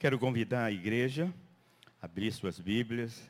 [0.00, 1.34] Quero convidar a igreja
[2.00, 3.28] a abrir suas Bíblias,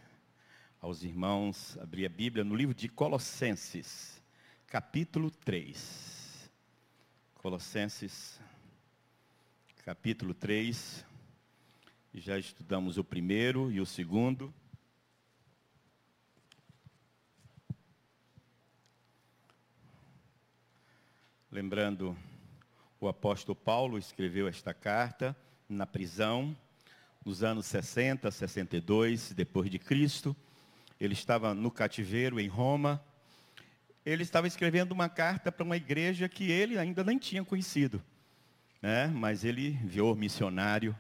[0.79, 4.23] aos irmãos abrir a Bíblia no livro de Colossenses,
[4.67, 6.51] capítulo 3.
[7.37, 8.39] Colossenses,
[9.83, 11.07] capítulo 3.
[12.13, 14.53] Já estudamos o primeiro e o segundo.
[21.51, 22.15] Lembrando,
[23.01, 25.35] o apóstolo Paulo escreveu esta carta
[25.69, 26.57] na prisão,
[27.25, 30.35] nos anos 60, 62, depois de Cristo.
[30.99, 33.03] Ele estava no cativeiro em Roma.
[34.05, 38.03] Ele estava escrevendo uma carta para uma igreja que ele ainda nem tinha conhecido.
[38.81, 39.09] Né?
[39.09, 40.97] Mas ele enviou missionário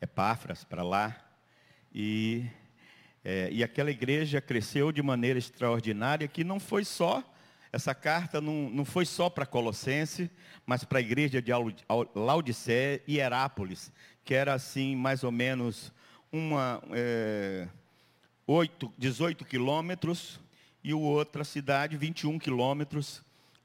[0.00, 1.16] Epáfras para lá.
[1.94, 2.44] E,
[3.24, 7.24] é, e aquela igreja cresceu de maneira extraordinária, que não foi só
[7.72, 10.30] essa carta não, não foi só para Colossense,
[10.66, 11.50] mas para a igreja de
[12.14, 13.90] Laodiceia e Herápolis,
[14.22, 15.90] que era assim, mais ou menos,
[16.30, 17.66] uma, é,
[18.46, 20.38] 8, 18 quilômetros,
[20.84, 23.22] e outra cidade, 21 quilômetros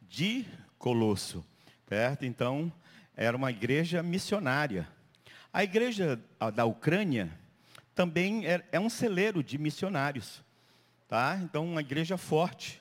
[0.08, 0.46] de
[0.78, 1.44] Colosso.
[1.90, 2.26] Certo?
[2.26, 2.72] Então,
[3.16, 4.88] era uma igreja missionária.
[5.52, 6.20] A igreja
[6.54, 7.32] da Ucrânia
[7.96, 10.44] também é, é um celeiro de missionários.
[11.08, 11.40] Tá?
[11.42, 12.80] Então, uma igreja forte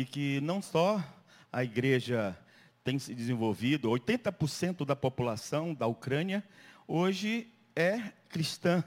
[0.00, 1.04] e que não só
[1.52, 2.34] a igreja
[2.82, 6.42] tem se desenvolvido, 80% da população da Ucrânia
[6.88, 8.82] hoje é cristã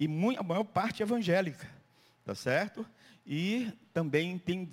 [0.00, 0.06] e
[0.36, 1.70] a maior parte é evangélica,
[2.24, 2.84] tá certo?
[3.24, 4.68] E também tem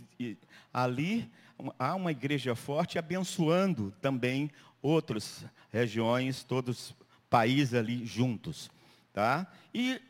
[0.74, 1.32] ali
[1.78, 4.50] há uma igreja forte abençoando também
[4.82, 6.96] outras regiões, todos os
[7.30, 8.72] países ali juntos,
[9.14, 9.46] tá?
[9.72, 10.02] E,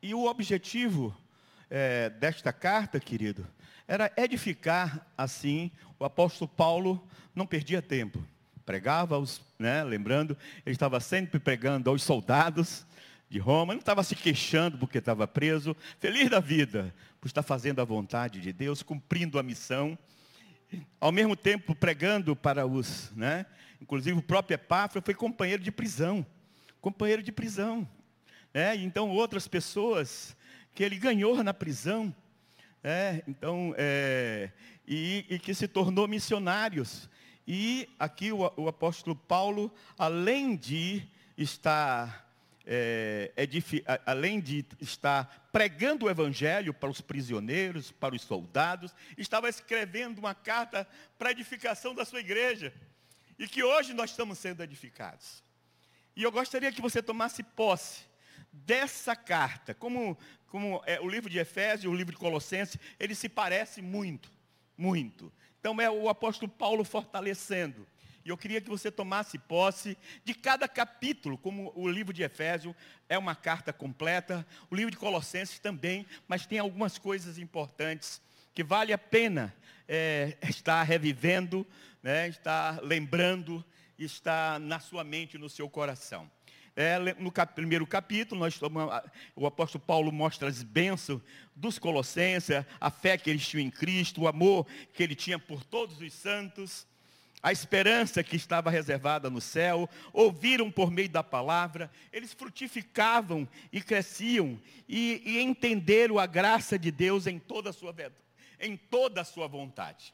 [0.00, 1.12] e o objetivo
[1.76, 3.44] é, desta carta, querido,
[3.88, 5.72] era edificar assim.
[5.98, 8.24] O apóstolo Paulo não perdia tempo.
[8.64, 12.86] Pregava, aos, né, lembrando, ele estava sempre pregando aos soldados
[13.28, 17.80] de Roma, não estava se queixando porque estava preso, feliz da vida, por estar fazendo
[17.80, 19.98] a vontade de Deus, cumprindo a missão,
[21.00, 23.46] ao mesmo tempo pregando para os, né,
[23.82, 26.24] inclusive o próprio Epáfra foi companheiro de prisão,
[26.80, 27.88] companheiro de prisão,
[28.52, 30.36] né, então outras pessoas
[30.74, 32.14] que ele ganhou na prisão,
[32.82, 34.50] é, então, é,
[34.86, 37.08] e, e, que se tornou missionários.
[37.46, 41.06] E aqui o, o apóstolo Paulo, além de
[41.38, 42.28] estar,
[42.66, 43.32] é,
[44.04, 50.34] além de estar pregando o evangelho para os prisioneiros, para os soldados, estava escrevendo uma
[50.34, 50.86] carta
[51.16, 52.74] para a edificação da sua igreja.
[53.38, 55.42] E que hoje nós estamos sendo edificados.
[56.16, 58.02] E eu gostaria que você tomasse posse
[58.54, 60.16] dessa carta, como,
[60.54, 64.30] como é, o livro de Efésios, o livro de Colossenses, ele se parece muito,
[64.78, 65.32] muito.
[65.58, 67.84] Então é o apóstolo Paulo fortalecendo.
[68.24, 72.72] E eu queria que você tomasse posse de cada capítulo, como o livro de Efésios
[73.08, 78.22] é uma carta completa, o livro de Colossenses também, mas tem algumas coisas importantes
[78.54, 79.52] que vale a pena
[79.88, 81.66] é, estar revivendo,
[82.00, 83.64] né, estar lembrando,
[83.98, 86.30] estar na sua mente, no seu coração.
[86.76, 88.58] É, no cap, primeiro capítulo, nós,
[89.36, 91.22] o apóstolo Paulo mostra as bênçãos
[91.54, 95.62] dos colossenses, a fé que eles tinham em Cristo, o amor que ele tinha por
[95.62, 96.84] todos os santos,
[97.40, 103.80] a esperança que estava reservada no céu, ouviram por meio da palavra, eles frutificavam e
[103.80, 104.58] cresciam
[104.88, 107.94] e, e entenderam a graça de Deus em toda a sua
[108.58, 110.12] em toda a sua vontade.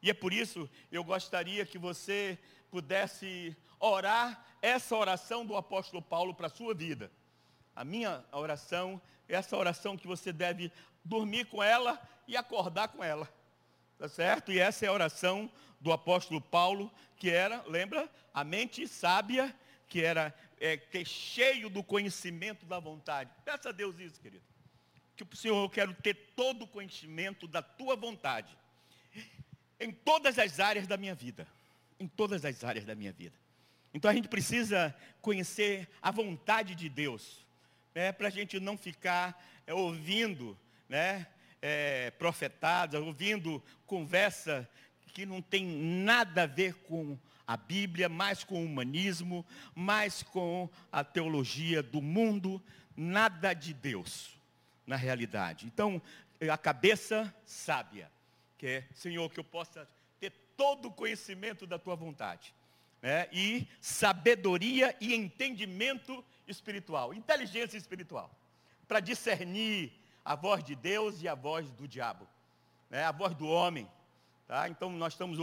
[0.00, 2.38] E é por isso eu gostaria que você
[2.70, 7.10] pudesse orar essa oração do apóstolo Paulo para a sua vida.
[7.74, 10.72] A minha oração essa oração que você deve
[11.04, 13.28] dormir com ela e acordar com ela.
[13.98, 14.50] Tá certo?
[14.50, 15.50] E essa é a oração
[15.80, 18.10] do apóstolo Paulo, que era, lembra?
[18.32, 19.54] A mente sábia,
[19.88, 23.30] que era é, que é cheio do conhecimento da vontade.
[23.44, 24.42] Peça a Deus isso, querido.
[25.16, 28.56] Que o Senhor, eu quero ter todo o conhecimento da tua vontade.
[29.80, 31.46] Em todas as áreas da minha vida.
[31.98, 33.36] Em todas as áreas da minha vida.
[33.92, 37.44] Então a gente precisa conhecer a vontade de Deus,
[37.94, 40.56] né, para a gente não ficar é, ouvindo
[40.88, 41.26] né,
[41.60, 44.68] é, profetadas, ouvindo conversa
[45.12, 50.68] que não tem nada a ver com a Bíblia, mais com o humanismo, mais com
[50.92, 52.62] a teologia do mundo,
[52.96, 54.38] nada de Deus,
[54.86, 55.66] na realidade.
[55.66, 56.00] Então,
[56.52, 58.10] a cabeça sábia,
[58.58, 59.88] que é, Senhor, que eu possa
[60.20, 62.54] ter todo o conhecimento da tua vontade
[63.02, 63.28] né?
[63.32, 68.30] e sabedoria e entendimento espiritual, inteligência espiritual,
[68.86, 69.92] para discernir
[70.24, 72.26] a voz de Deus e a voz do diabo,
[72.90, 73.04] né?
[73.04, 73.88] a voz do homem.
[74.46, 74.68] Tá?
[74.68, 75.38] Então nós estamos,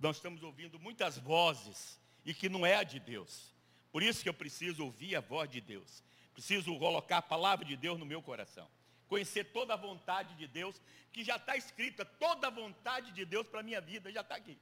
[0.00, 3.52] nós estamos ouvindo muitas vozes e que não é a de Deus.
[3.90, 6.02] Por isso que eu preciso ouvir a voz de Deus.
[6.32, 8.68] Preciso colocar a palavra de Deus no meu coração.
[9.08, 10.80] Conhecer toda a vontade de Deus,
[11.12, 14.34] que já está escrita, toda a vontade de Deus para a minha vida já está
[14.34, 14.58] aqui.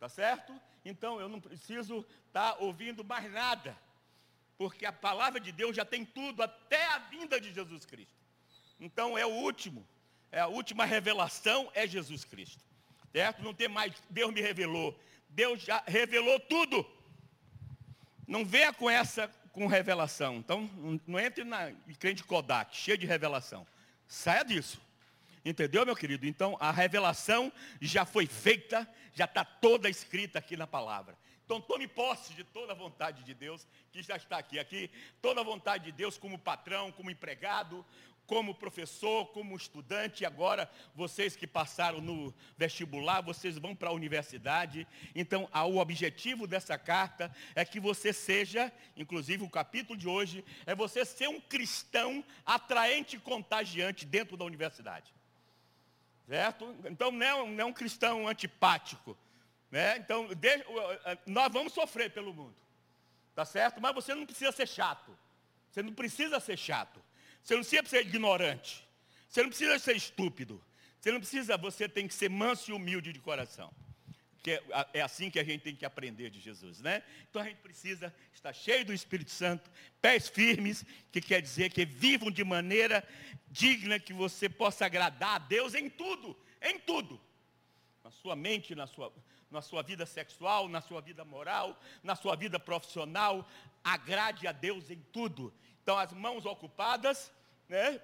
[0.00, 0.58] Tá certo?
[0.82, 3.76] Então eu não preciso estar tá ouvindo mais nada.
[4.56, 8.14] Porque a palavra de Deus já tem tudo, até a vinda de Jesus Cristo.
[8.80, 9.86] Então é o último.
[10.32, 12.64] É a última revelação é Jesus Cristo.
[13.12, 13.42] Certo?
[13.42, 14.98] Não tem mais, Deus me revelou.
[15.28, 16.86] Deus já revelou tudo.
[18.26, 20.36] Não venha com essa com revelação.
[20.36, 20.70] Então,
[21.06, 23.66] não entre na crente Kodak, cheio de revelação.
[24.06, 24.80] Saia disso.
[25.44, 26.26] Entendeu, meu querido?
[26.26, 31.16] Então, a revelação já foi feita, já está toda escrita aqui na palavra.
[31.44, 34.58] Então, tome posse de toda a vontade de Deus que já está aqui.
[34.58, 34.90] Aqui,
[35.20, 37.84] toda a vontade de Deus como patrão, como empregado,
[38.24, 44.86] como professor, como estudante, agora vocês que passaram no vestibular, vocês vão para a universidade.
[45.16, 50.76] Então, o objetivo dessa carta é que você seja, inclusive o capítulo de hoje, é
[50.76, 55.12] você ser um cristão atraente e contagiante dentro da universidade.
[56.30, 56.76] Certo?
[56.84, 59.18] Então, não é um, não é um cristão antipático.
[59.68, 59.96] Né?
[59.96, 60.28] Então,
[61.26, 62.54] nós vamos sofrer pelo mundo.
[63.34, 63.80] Tá certo?
[63.80, 65.18] Mas você não precisa ser chato.
[65.68, 67.02] Você não precisa ser chato.
[67.42, 68.88] Você não precisa ser ignorante.
[69.28, 70.62] Você não precisa ser estúpido.
[71.00, 73.72] Você não precisa, você tem que ser manso e humilde de coração.
[74.42, 74.62] Que é,
[74.94, 77.02] é, assim que a gente tem que aprender de Jesus, né?
[77.28, 79.70] Então a gente precisa estar cheio do Espírito Santo,
[80.00, 83.06] pés firmes, que quer dizer que vivam de maneira
[83.50, 87.20] digna, que você possa agradar a Deus em tudo, em tudo.
[88.02, 89.12] Na sua mente, na sua,
[89.50, 93.46] na sua vida sexual, na sua vida moral, na sua vida profissional,
[93.84, 95.52] agrade a Deus em tudo.
[95.82, 97.30] Então, as mãos ocupadas,
[97.68, 98.00] né,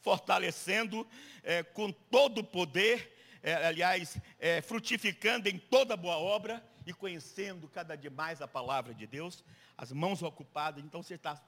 [0.00, 1.06] fortalecendo
[1.42, 7.68] é, com todo o poder, é, aliás, é, frutificando em toda boa obra e conhecendo
[7.68, 9.44] cada dia mais a palavra de Deus.
[9.76, 11.40] As mãos ocupadas, então você está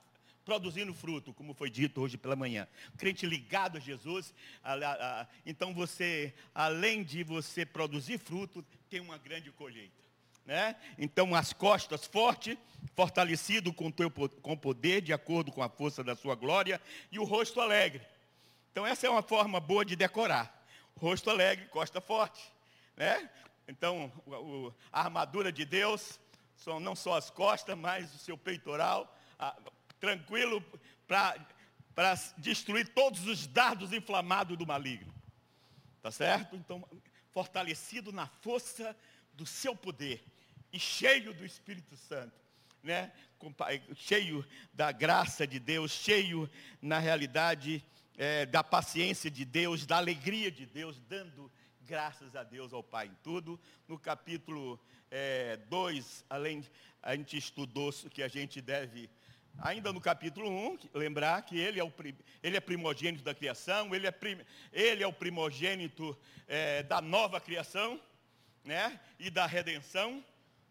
[0.44, 2.66] produzindo fruto, como foi dito hoje pela manhã.
[2.98, 4.34] Crente ligado a Jesus,
[5.46, 10.02] então você, além de você produzir fruto, tem uma grande colheita.
[10.44, 10.74] Né?
[10.98, 12.56] Então as costas fortes,
[12.96, 16.80] fortalecido com, teu, com poder, de acordo com a força da sua glória,
[17.12, 18.02] e o rosto alegre.
[18.72, 20.62] Então essa é uma forma boa de decorar.
[20.96, 22.42] Rosto alegre, costa forte.
[22.96, 23.28] Né?
[23.66, 26.20] Então o, a armadura de Deus
[26.56, 29.56] são não só as costas, mas o seu peitoral, a,
[29.98, 30.64] tranquilo
[31.06, 35.12] para destruir todos os dardos inflamados do maligno.
[36.00, 36.56] Tá certo?
[36.56, 36.84] Então,
[37.30, 38.96] fortalecido na força
[39.32, 40.22] do seu poder
[40.72, 42.34] e cheio do Espírito Santo,
[42.82, 43.12] né?
[43.94, 46.48] cheio da graça de Deus, cheio,
[46.80, 47.84] na realidade,
[48.17, 51.50] é, da paciência de Deus, da alegria de Deus, dando
[51.81, 53.61] graças a Deus ao Pai em tudo.
[53.88, 54.79] No capítulo
[55.69, 56.64] 2, é, além,
[57.03, 59.11] a gente estudou que a gente deve
[59.59, 61.93] Ainda no capítulo 1, lembrar que ele é, o,
[62.43, 64.38] ele é primogênito da criação, ele é, prim,
[64.73, 66.19] ele é o primogênito
[66.49, 68.00] é, da nova criação,
[68.64, 68.99] né?
[69.19, 70.25] E da redenção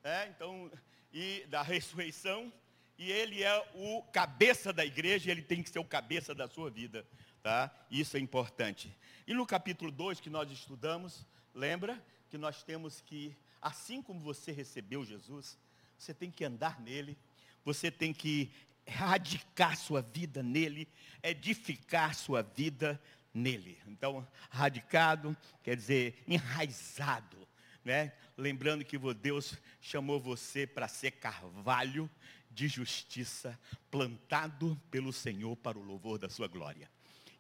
[0.03, 0.71] é, então,
[1.13, 2.51] e da ressurreição,
[2.97, 6.69] e ele é o cabeça da igreja, ele tem que ser o cabeça da sua
[6.69, 7.05] vida,
[7.41, 7.71] tá?
[7.89, 8.95] Isso é importante.
[9.27, 14.51] E no capítulo 2 que nós estudamos, lembra que nós temos que, assim como você
[14.51, 15.57] recebeu Jesus,
[15.97, 17.17] você tem que andar nele,
[17.63, 18.51] você tem que
[18.87, 20.87] radicar sua vida nele,
[21.21, 23.01] edificar sua vida
[23.33, 23.77] nele.
[23.87, 27.47] Então, radicado quer dizer enraizado,
[27.83, 28.13] né?
[28.37, 32.09] Lembrando que Deus chamou você para ser carvalho
[32.49, 33.57] de justiça,
[33.89, 36.89] plantado pelo Senhor para o louvor da sua glória.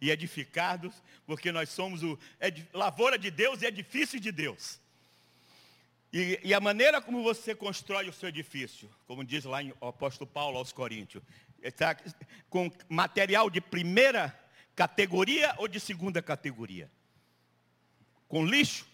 [0.01, 0.93] E edificados,
[1.25, 2.17] porque nós somos o
[2.73, 4.79] lavoura de Deus e edifício de Deus.
[6.11, 10.29] E, e, a maneira como você constrói o seu edifício, como diz lá o apóstolo
[10.29, 11.23] Paulo aos Coríntios,
[11.61, 11.95] está
[12.49, 14.37] com material de primeira
[14.75, 16.91] categoria ou de segunda categoria?
[18.27, 18.91] Com lixo?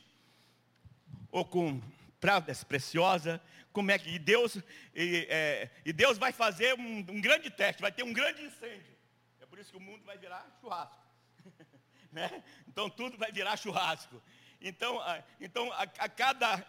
[1.32, 1.82] ou com
[2.20, 3.40] pratas preciosas,
[3.72, 4.56] como é que e Deus
[4.96, 8.97] e, é, e Deus vai fazer um, um, grande teste, vai ter um grande incêndio.
[9.58, 11.02] Por isso que o mundo vai virar churrasco,
[12.14, 12.44] né?
[12.68, 14.22] Então tudo vai virar churrasco.
[14.62, 16.64] Então, a, então a, a cada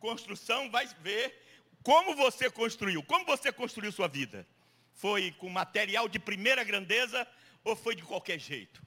[0.00, 1.40] construção vai ver
[1.84, 4.44] como você construiu, como você construiu sua vida.
[4.92, 7.24] Foi com material de primeira grandeza
[7.62, 8.82] ou foi de qualquer jeito?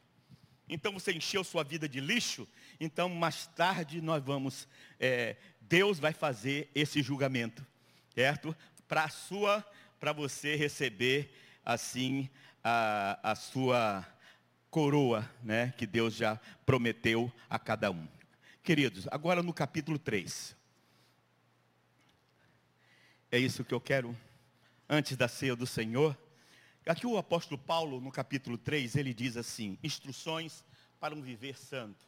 [0.67, 2.45] Então você encheu sua vida de lixo,
[2.77, 4.67] então mais tarde nós vamos,
[4.99, 7.65] é, Deus vai fazer esse julgamento,
[8.13, 8.53] certo?
[8.85, 9.65] Para sua,
[9.97, 11.33] para você receber
[11.63, 12.29] assim
[12.67, 14.03] a, a sua
[14.71, 15.71] coroa, né?
[15.77, 18.07] Que Deus já prometeu a cada um.
[18.63, 20.55] Queridos, agora no capítulo 3.
[23.31, 24.17] É isso que eu quero
[24.89, 26.17] antes da ceia do Senhor.
[26.87, 30.63] Aqui o apóstolo Paulo, no capítulo 3, ele diz assim: instruções
[30.99, 32.03] para um viver santo.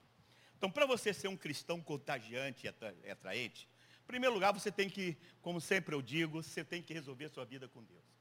[0.57, 3.69] Então, para você ser um cristão contagiante e atraente,
[4.03, 7.45] em primeiro lugar, você tem que, como sempre eu digo, você tem que resolver sua
[7.45, 8.16] vida com Deus.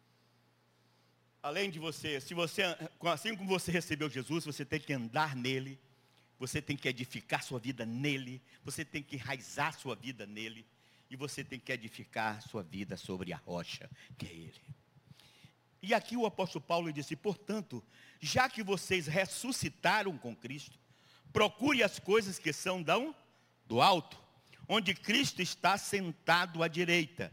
[1.46, 2.62] Além de você, se você,
[3.02, 5.78] assim como você recebeu Jesus, você tem que andar nele,
[6.40, 10.66] você tem que edificar sua vida nele, você tem que enraizar sua vida nele,
[11.08, 13.88] e você tem que edificar sua vida sobre a rocha,
[14.18, 14.60] que é ele.
[15.80, 17.80] E aqui o apóstolo Paulo disse, portanto,
[18.18, 20.76] já que vocês ressuscitaram com Cristo,
[21.32, 22.84] procure as coisas que são
[23.68, 24.20] do alto,
[24.68, 27.32] onde Cristo está sentado à direita.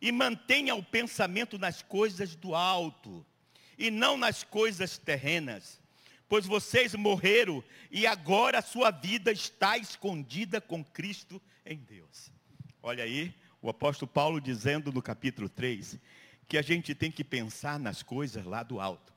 [0.00, 3.24] E mantenha o pensamento nas coisas do alto,
[3.78, 5.80] e não nas coisas terrenas.
[6.28, 12.32] Pois vocês morreram e agora a sua vida está escondida com Cristo em Deus.
[12.82, 15.98] Olha aí, o apóstolo Paulo dizendo no capítulo 3
[16.46, 19.14] que a gente tem que pensar nas coisas lá do alto.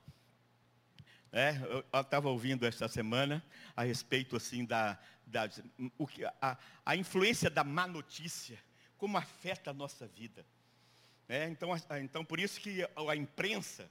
[1.30, 1.56] É,
[1.92, 3.44] eu estava ouvindo esta semana
[3.76, 5.48] a respeito assim da, da
[5.98, 8.58] o que, a, a influência da má notícia,
[8.96, 10.44] como afeta a nossa vida.
[11.28, 13.90] É, então, então, por isso que a, a imprensa,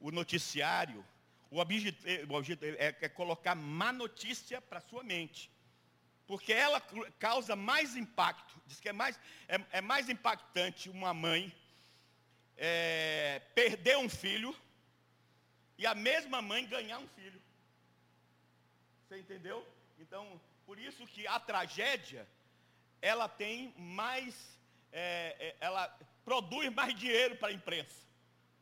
[0.00, 1.04] o noticiário,
[1.50, 5.50] o objetivo, é, é colocar má notícia para sua mente.
[6.26, 6.80] Porque ela
[7.18, 8.60] causa mais impacto.
[8.66, 11.54] Diz que é mais, é, é mais impactante uma mãe
[12.58, 14.54] é, perder um filho
[15.78, 17.40] e a mesma mãe ganhar um filho.
[19.06, 19.66] Você entendeu?
[19.98, 22.28] Então, por isso que a tragédia,
[23.00, 24.58] ela tem mais,
[24.92, 25.88] é, é, ela
[26.24, 28.06] produz mais dinheiro para a imprensa.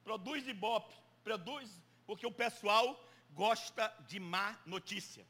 [0.05, 0.95] Produz ibope,
[1.27, 1.69] produz,
[2.07, 2.87] porque o pessoal
[3.43, 5.25] gosta de má notícia.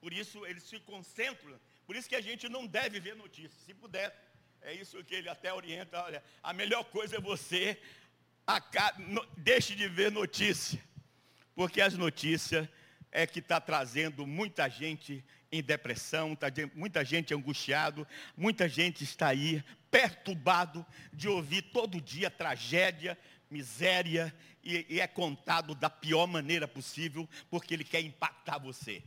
[0.00, 3.62] Por isso eles se concentram, por isso que a gente não deve ver notícias.
[3.66, 4.08] Se puder,
[4.60, 7.80] é isso que ele até orienta, olha, a melhor coisa é você
[9.36, 10.80] deixe de ver notícia
[11.56, 12.68] porque as notícias
[13.10, 19.28] é que está trazendo muita gente em depressão, tá, muita gente angustiado, muita gente está
[19.28, 20.84] aí perturbado
[21.14, 23.18] de ouvir todo dia tragédia,
[23.50, 29.02] miséria, e, e é contado da pior maneira possível, porque ele quer impactar você.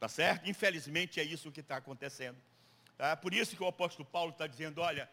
[0.00, 0.48] Tá certo?
[0.48, 2.36] Infelizmente é isso que está acontecendo.
[2.96, 3.16] Tá?
[3.16, 5.08] Por isso que o apóstolo Paulo está dizendo, olha,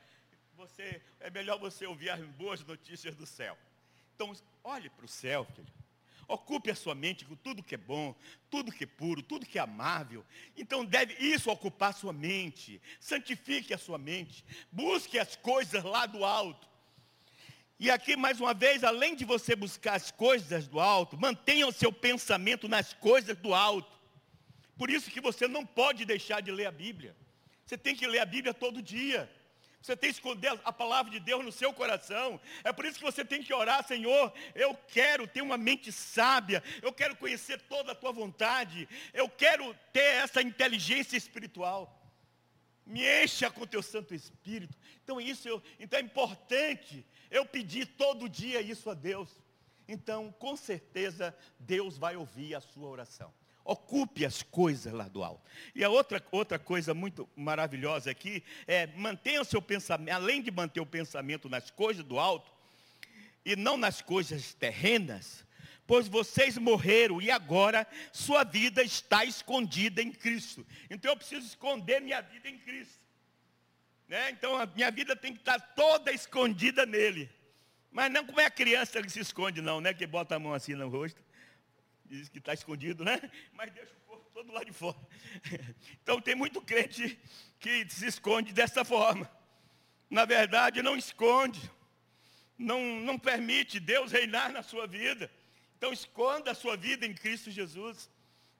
[0.55, 3.57] você, é melhor você ouvir as boas notícias do céu.
[4.15, 5.67] Então, olhe para o céu, filho.
[6.27, 8.15] Ocupe a sua mente com tudo que é bom,
[8.49, 10.25] tudo que é puro, tudo que é amável.
[10.57, 12.81] Então deve isso ocupar a sua mente.
[12.99, 14.43] Santifique a sua mente.
[14.71, 16.67] Busque as coisas lá do alto.
[17.77, 21.73] E aqui, mais uma vez, além de você buscar as coisas do alto, mantenha o
[21.73, 23.99] seu pensamento nas coisas do alto.
[24.77, 27.15] Por isso que você não pode deixar de ler a Bíblia.
[27.65, 29.29] Você tem que ler a Bíblia todo dia.
[29.81, 32.39] Você tem que esconder a palavra de Deus no seu coração.
[32.63, 34.33] É por isso que você tem que orar, Senhor.
[34.55, 36.63] Eu quero ter uma mente sábia.
[36.81, 38.87] Eu quero conhecer toda a tua vontade.
[39.13, 42.01] Eu quero ter essa inteligência espiritual.
[42.85, 44.77] Me encha com o teu Santo Espírito.
[45.03, 49.29] Então isso eu, então é importante eu pedir todo dia isso a Deus.
[49.87, 53.33] Então, com certeza, Deus vai ouvir a sua oração.
[53.63, 55.41] Ocupe as coisas lá do alto.
[55.73, 60.51] E a outra, outra coisa muito maravilhosa aqui é mantenha o seu pensamento, além de
[60.51, 62.51] manter o pensamento nas coisas do alto,
[63.43, 65.45] e não nas coisas terrenas,
[65.85, 70.65] pois vocês morreram e agora sua vida está escondida em Cristo.
[70.89, 73.04] Então eu preciso esconder minha vida em Cristo.
[74.07, 74.29] Né?
[74.31, 77.29] Então a minha vida tem que estar toda escondida nele.
[77.91, 79.93] Mas não como é a criança que se esconde, não, né?
[79.93, 81.23] Que bota a mão assim no rosto
[82.05, 83.19] diz que está escondido, né?
[83.53, 84.97] Mas deixa o corpo todo lá de fora.
[86.01, 87.19] Então tem muito crente
[87.59, 89.29] que se esconde dessa forma.
[90.09, 91.59] Na verdade, não esconde.
[92.57, 95.29] Não, não permite Deus reinar na sua vida.
[95.77, 98.09] Então esconda a sua vida em Cristo Jesus.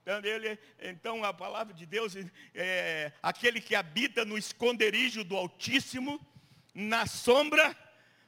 [0.06, 2.14] Então, ele, então a palavra de Deus
[2.54, 6.24] é aquele que habita no esconderijo do Altíssimo,
[6.76, 7.76] na sombra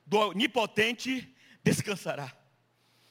[0.04, 1.32] do Onipotente,
[1.64, 2.36] descansará.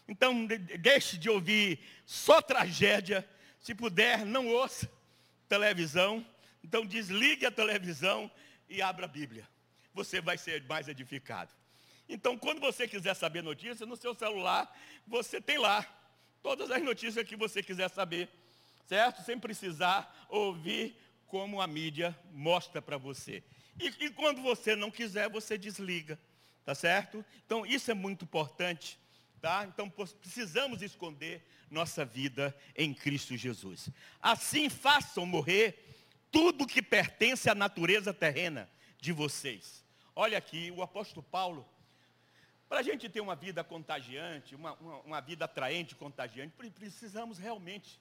[0.09, 0.47] Então,
[0.81, 3.25] deixe de ouvir só tragédia.
[3.61, 4.91] Se puder, não ouça
[5.49, 6.27] televisão.
[6.65, 8.29] Então, desligue a televisão
[8.69, 9.49] e abra a Bíblia.
[9.95, 11.53] Você vai ser mais edificado.
[12.09, 15.87] Então, quando você quiser saber notícias, no seu celular, você tem lá
[16.43, 18.29] todas as notícias que você quiser saber,
[18.87, 19.23] certo?
[19.23, 23.43] Sem precisar ouvir como a mídia mostra para você.
[23.79, 26.19] E, e quando você não quiser, você desliga,
[26.65, 27.25] tá certo?
[27.45, 28.99] Então, isso é muito importante
[29.41, 29.65] Tá?
[29.65, 33.91] Então precisamos esconder nossa vida em Cristo Jesus.
[34.21, 35.95] Assim façam morrer
[36.33, 39.85] tudo que pertence à natureza terrena de vocês.
[40.15, 41.65] Olha aqui, o apóstolo Paulo,
[42.69, 48.01] Para a gente ter uma vida contagiante, uma, uma, uma vida atraente, contagiante, precisamos realmente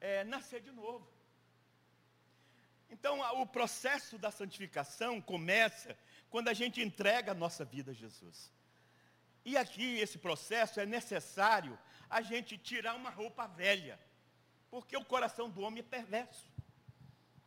[0.00, 1.06] é, nascer de novo.
[2.88, 5.96] Então, o processo da santificação começa
[6.30, 8.52] quando a gente entrega a nossa vida a Jesus.
[9.44, 13.98] E aqui, esse processo, é necessário a gente tirar uma roupa velha,
[14.70, 16.46] porque o coração do homem é perverso.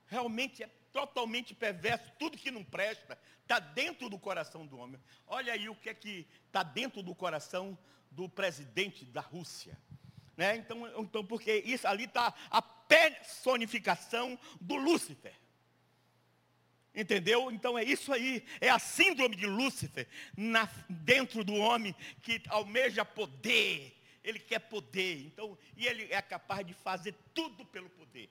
[0.06, 5.00] Realmente é totalmente perverso, tudo que não presta está dentro do coração do homem.
[5.28, 7.78] Olha aí o que é que está dentro do coração
[8.12, 9.78] do presidente da Rússia.
[10.40, 10.56] Né?
[10.56, 15.34] Então, então, porque isso ali está a personificação do Lúcifer.
[16.96, 17.52] Entendeu?
[17.52, 23.04] Então é isso aí, é a síndrome de Lúcifer na, dentro do homem que almeja
[23.04, 23.94] poder,
[24.24, 28.30] ele quer poder, então, e ele é capaz de fazer tudo pelo poder.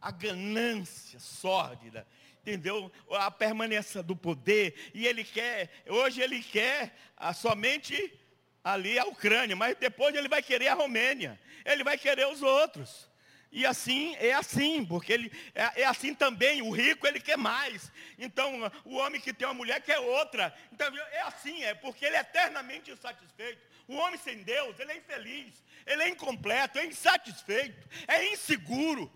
[0.00, 2.06] A ganância sórdida,
[2.40, 2.90] entendeu?
[3.10, 8.16] A permanência do poder, e ele quer, hoje ele quer a, somente
[8.64, 13.12] ali a Ucrânia, mas depois ele vai querer a Romênia, ele vai querer os outros.
[13.52, 17.92] E assim é assim, porque ele é, é, assim também, o rico ele quer mais.
[18.18, 20.52] Então, o homem que tem uma mulher quer outra.
[20.72, 23.62] Então, é assim, é porque ele é eternamente insatisfeito.
[23.86, 29.12] O homem sem Deus, ele é infeliz, ele é incompleto, é insatisfeito, é inseguro.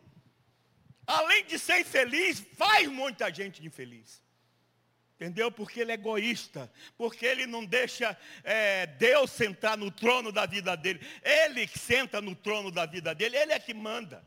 [1.05, 4.23] Além de ser infeliz, faz muita gente infeliz.
[5.19, 5.51] Entendeu?
[5.51, 6.71] Porque ele é egoísta.
[6.97, 11.01] Porque ele não deixa é, Deus sentar no trono da vida dele.
[11.25, 13.37] Ele que senta no trono da vida dele.
[13.37, 14.25] Ele é que manda.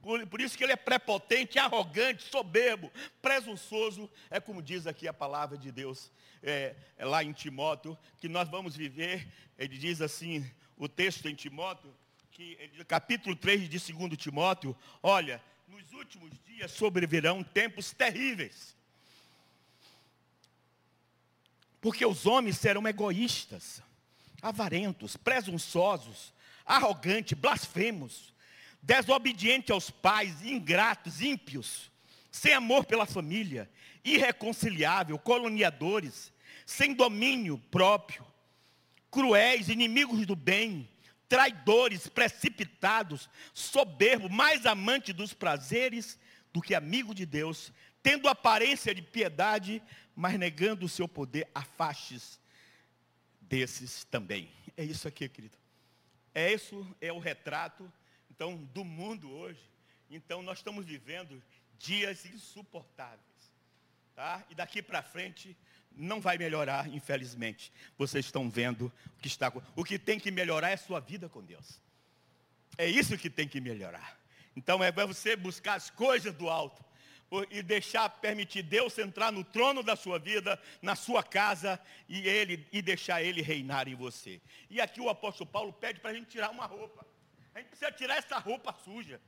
[0.00, 4.08] Por, por isso que ele é prepotente, arrogante, soberbo, presunçoso.
[4.30, 6.12] É como diz aqui a palavra de Deus,
[6.44, 9.26] é, é lá em Timóteo, que nós vamos viver.
[9.58, 11.92] Ele diz assim, o texto em Timóteo,
[12.30, 12.56] que,
[12.86, 18.78] capítulo 3 de 2 Timóteo, olha, nos últimos dias sobrevirão tempos terríveis
[21.80, 23.82] porque os homens serão egoístas,
[24.42, 26.32] avarentos, presunçosos,
[26.64, 28.32] arrogantes, blasfemos,
[28.82, 31.90] desobedientes aos pais, ingratos, ímpios,
[32.30, 33.68] sem amor pela família,
[34.04, 36.32] irreconciliável, coloniadores,
[36.64, 38.24] sem domínio próprio,
[39.10, 40.88] cruéis, inimigos do bem,
[41.28, 46.18] traidores, precipitados, soberbos, mais amantes dos prazeres
[46.52, 49.82] do que amigo de Deus, tendo aparência de piedade,
[50.20, 52.38] mas negando o seu poder, afastes
[53.40, 54.50] desses também.
[54.76, 55.56] É isso aqui, querido.
[56.34, 57.90] É isso, é o retrato,
[58.30, 59.62] então, do mundo hoje.
[60.10, 61.42] Então, nós estamos vivendo
[61.78, 63.18] dias insuportáveis.
[64.14, 64.44] Tá?
[64.50, 65.56] E daqui para frente
[65.96, 67.72] não vai melhorar, infelizmente.
[67.96, 71.42] Vocês estão vendo o que está o que tem que melhorar é sua vida com
[71.42, 71.80] Deus.
[72.76, 74.20] É isso que tem que melhorar.
[74.54, 76.89] Então é você buscar as coisas do alto
[77.50, 82.66] e deixar, permitir Deus entrar no trono da sua vida, na sua casa, e, ele,
[82.72, 84.40] e deixar Ele reinar em você.
[84.68, 87.06] E aqui o apóstolo Paulo pede para a gente tirar uma roupa.
[87.54, 89.20] A gente precisa tirar essa roupa suja,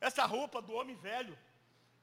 [0.00, 1.36] essa roupa do homem velho,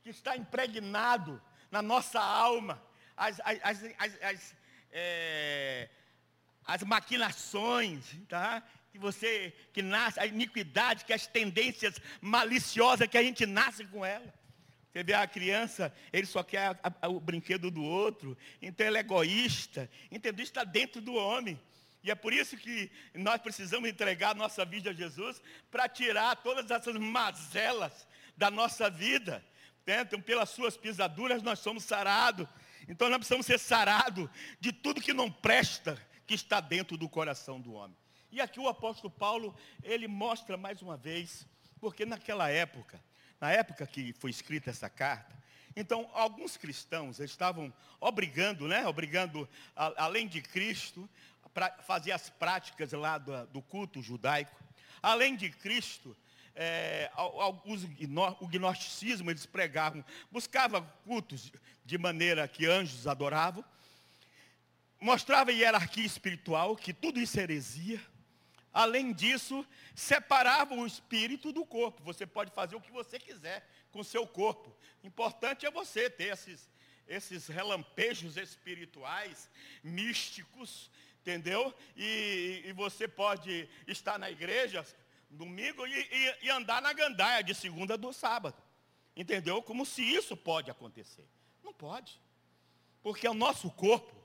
[0.04, 2.82] que está impregnado na nossa alma,
[3.16, 4.56] as, as, as, as,
[4.92, 5.90] é,
[6.66, 8.64] as maquinações, tá?
[8.92, 14.06] que você, que nasce, a iniquidade, que as tendências maliciosas que a gente nasce com
[14.06, 14.34] ela.
[14.91, 18.97] Você vê a criança, ele só quer a, a, o brinquedo do outro, então ele
[18.97, 20.43] é egoísta, entendeu?
[20.43, 21.60] Está dentro do homem.
[22.04, 26.38] E é por isso que nós precisamos entregar a nossa vida a Jesus para tirar
[26.38, 29.43] todas essas mazelas da nossa vida.
[29.86, 32.47] Então, pelas suas pisaduras nós somos sarados.
[32.88, 37.60] Então nós precisamos ser sarados de tudo que não presta que está dentro do coração
[37.60, 37.97] do homem.
[38.32, 41.47] E aqui o apóstolo Paulo, ele mostra mais uma vez,
[41.80, 43.02] porque naquela época,
[43.39, 45.36] na época que foi escrita essa carta,
[45.76, 51.08] então alguns cristãos estavam obrigando, né, obrigando, a, além de Cristo,
[51.54, 54.56] para fazer as práticas lá do, do culto judaico,
[55.02, 56.15] além de Cristo,
[56.56, 57.84] é, alguns,
[58.39, 61.52] o gnosticismo eles pregavam, buscavam cultos
[61.86, 63.63] de maneira que anjos adoravam,
[65.00, 68.02] mostrava hierarquia espiritual, que tudo isso é heresia,
[68.78, 72.04] Além disso, separava o espírito do corpo.
[72.04, 74.72] Você pode fazer o que você quiser com o seu corpo.
[75.04, 76.70] Importante é você ter esses,
[77.08, 79.50] esses relampejos espirituais,
[79.84, 81.74] místicos, entendeu?
[81.96, 84.86] E, e você pode estar na igreja
[85.28, 88.62] domingo e, e, e andar na gandaia de segunda do sábado.
[89.16, 89.60] Entendeu?
[89.63, 91.28] Como se isso pode acontecer.
[91.63, 92.22] Não pode.
[93.02, 94.16] Porque o nosso corpo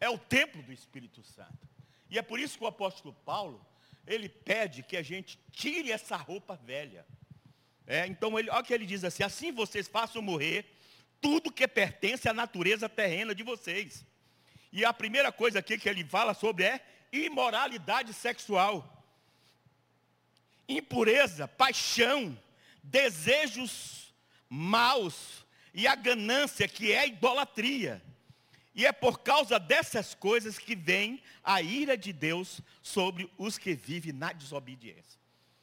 [0.00, 1.68] é o templo do Espírito Santo.
[2.10, 3.64] E é por isso que o apóstolo Paulo,
[4.10, 7.06] ele pede que a gente tire essa roupa velha.
[7.86, 10.64] É, então, ele, olha o que ele diz assim: assim vocês façam morrer
[11.20, 14.04] tudo que pertence à natureza terrena de vocês.
[14.72, 16.80] E a primeira coisa aqui que ele fala sobre é
[17.12, 19.04] imoralidade sexual.
[20.68, 22.36] Impureza, paixão,
[22.82, 24.12] desejos
[24.48, 28.02] maus e a ganância que é idolatria.
[28.80, 33.74] E é por causa dessas coisas que vem a ira de Deus sobre os que
[33.74, 35.20] vivem na desobediência.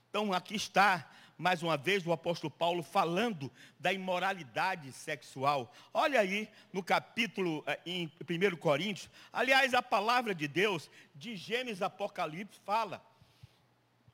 [0.08, 5.74] Então aqui está mais uma vez o apóstolo Paulo falando da imoralidade sexual.
[5.92, 9.10] Olha aí no capítulo eh, em 1 Coríntios.
[9.34, 13.04] Aliás, a palavra de Deus, de Gênesis Apocalipse, fala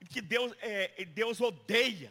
[0.10, 2.10] que Deus, é, Deus odeia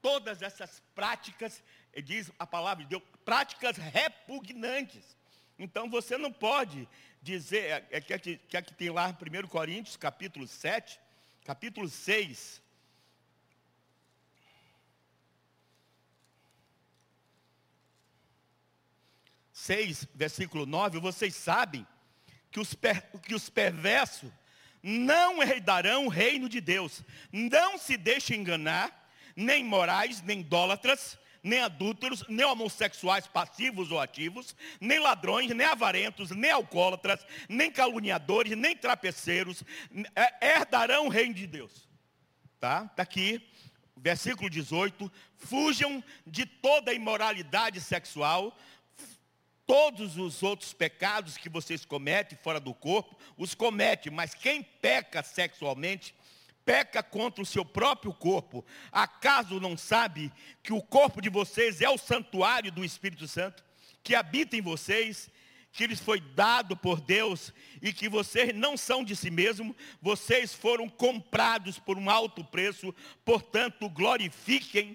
[0.00, 1.62] todas essas práticas,
[2.02, 5.17] diz a palavra de Deus, práticas repugnantes.
[5.58, 6.88] Então você não pode
[7.20, 11.00] dizer, é, é que, aqui, que aqui tem lá 1 Coríntios, capítulo 7,
[11.44, 12.62] capítulo 6,
[19.52, 21.86] 6, versículo 9, vocês sabem
[22.50, 24.30] que os, per, que os perversos
[24.82, 27.02] não herdarão o reino de Deus.
[27.32, 34.54] Não se deixem enganar, nem morais, nem idólatras, nem adúlteros, nem homossexuais passivos ou ativos,
[34.80, 39.62] nem ladrões, nem avarentos, nem alcoólatras, nem caluniadores, nem trapeceiros,
[40.14, 41.88] é, herdarão o reino de Deus.
[42.60, 42.86] Tá?
[42.90, 43.40] Está aqui,
[43.96, 45.10] versículo 18.
[45.36, 48.56] Fujam de toda imoralidade sexual,
[49.68, 55.22] Todos os outros pecados que vocês cometem fora do corpo, os comete, mas quem peca
[55.22, 56.14] sexualmente,
[56.68, 58.62] peca contra o seu próprio corpo.
[58.92, 60.30] Acaso não sabe
[60.62, 63.64] que o corpo de vocês é o santuário do Espírito Santo,
[64.02, 65.30] que habita em vocês,
[65.72, 70.52] que lhes foi dado por Deus e que vocês não são de si mesmos, vocês
[70.52, 74.94] foram comprados por um alto preço, portanto, glorifiquem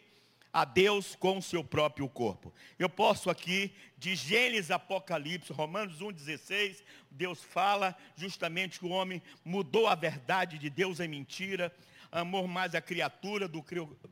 [0.53, 2.53] a Deus com o seu próprio corpo.
[2.77, 9.87] Eu posso aqui, de Gênesis Apocalipse, Romanos 1,16, Deus fala justamente que o homem mudou
[9.87, 11.75] a verdade de Deus em mentira,
[12.11, 13.63] amou mais a criatura do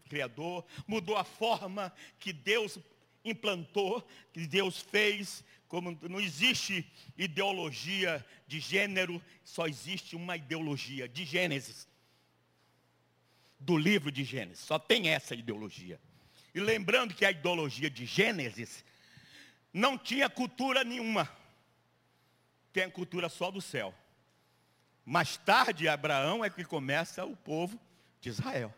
[0.10, 2.80] Criador, mudou a forma que Deus
[3.24, 11.24] implantou, que Deus fez, como não existe ideologia de gênero, só existe uma ideologia de
[11.24, 11.88] Gênesis.
[13.60, 16.02] Do livro de Gênesis, só tem essa ideologia.
[16.54, 18.84] E lembrando que a ideologia de Gênesis
[19.74, 21.30] não tinha cultura nenhuma.
[22.74, 23.94] Tem cultura só do céu.
[25.06, 27.80] Mais tarde, Abraão é que começa o povo
[28.20, 28.74] de Israel.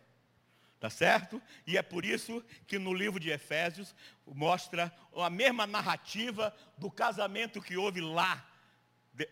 [0.79, 1.41] Tá certo?
[1.65, 3.95] E é por isso que no livro de Efésios
[4.27, 8.45] mostra a mesma narrativa do casamento que houve lá,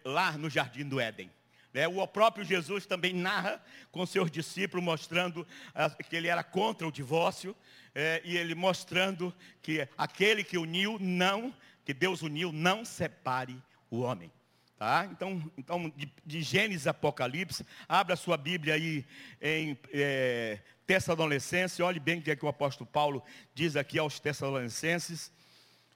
[0.05, 1.29] lá no jardim do Éden.
[1.73, 5.47] É, o próprio Jesus também narra com seus discípulos, mostrando
[6.09, 7.55] que ele era contra o divórcio,
[7.93, 11.53] é, e ele mostrando que aquele que uniu, não,
[11.85, 14.31] que Deus uniu, não separe o homem.
[14.77, 15.07] Tá?
[15.11, 19.05] Então, então de, de Gênesis Apocalipse, abra sua Bíblia aí
[19.39, 24.19] em é, Tessalonicenses, olhe bem o que, é que o apóstolo Paulo diz aqui aos
[24.19, 25.31] Tessalonicenses,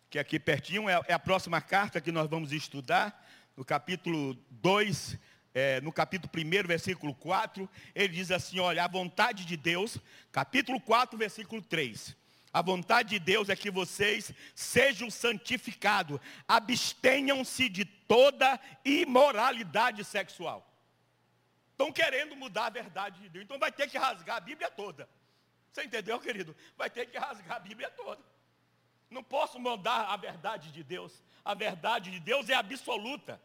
[0.07, 3.25] que aqui pertinho é, é a próxima carta que nós vamos estudar,
[3.57, 5.17] no capítulo 2,
[5.55, 9.97] é, no capítulo 1, versículo 4, ele diz assim: olha, a vontade de Deus,
[10.29, 12.13] capítulo 4, versículo 3.
[12.51, 20.69] A vontade de Deus é que vocês sejam santificados, abstenham-se de toda imoralidade sexual.
[21.71, 25.07] Estão querendo mudar a verdade de Deus, então vai ter que rasgar a Bíblia toda.
[25.71, 26.55] Você entendeu, querido?
[26.77, 28.21] Vai ter que rasgar a Bíblia toda.
[29.09, 31.23] Não posso mudar a verdade de Deus.
[31.43, 33.39] A verdade de Deus é absoluta.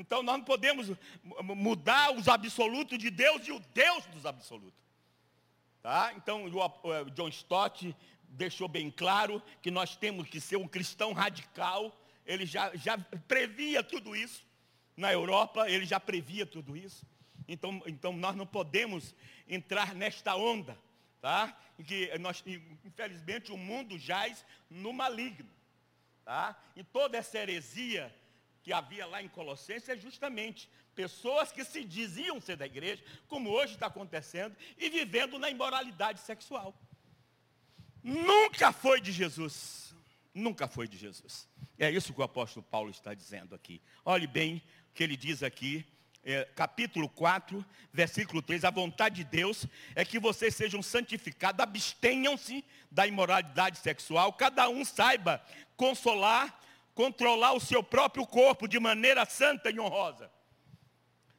[0.00, 0.90] Então nós não podemos
[1.42, 4.80] mudar os absolutos de Deus e o Deus dos absolutos.
[5.82, 6.14] Tá?
[6.16, 11.94] Então o John Stott deixou bem claro que nós temos que ser um cristão radical.
[12.24, 12.96] Ele já, já
[13.28, 14.48] previa tudo isso.
[14.96, 17.04] Na Europa, ele já previa tudo isso.
[17.46, 19.14] Então, então nós não podemos
[19.46, 20.78] entrar nesta onda.
[21.20, 21.54] Tá?
[21.86, 22.42] Que nós,
[22.84, 25.48] infelizmente o mundo jaz no maligno.
[26.24, 26.56] Tá?
[26.74, 28.14] E toda essa heresia
[28.62, 33.50] que havia lá em Colossenses é justamente pessoas que se diziam ser da igreja, como
[33.50, 36.74] hoje está acontecendo, e vivendo na imoralidade sexual.
[38.02, 39.94] Nunca foi de Jesus.
[40.34, 41.48] Nunca foi de Jesus.
[41.78, 43.80] É isso que o apóstolo Paulo está dizendo aqui.
[44.04, 45.84] Olhe bem o que ele diz aqui,
[46.22, 48.64] é, capítulo 4, versículo 3.
[48.64, 54.84] A vontade de Deus é que vocês sejam santificados, abstenham-se da imoralidade sexual, cada um
[54.84, 55.42] saiba
[55.76, 56.60] consolar
[56.94, 60.30] controlar o seu próprio corpo de maneira santa e honrosa.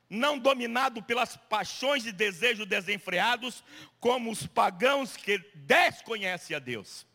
[0.09, 3.63] Não dominado pelas paixões e desejos desenfreados,
[3.99, 7.05] como os pagãos que desconhecem a Deus.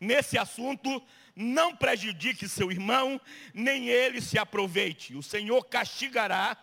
[0.00, 1.02] Nesse assunto,
[1.34, 3.20] não prejudique seu irmão,
[3.52, 5.14] nem ele se aproveite.
[5.14, 6.56] O Senhor castigará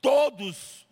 [0.00, 0.85] todos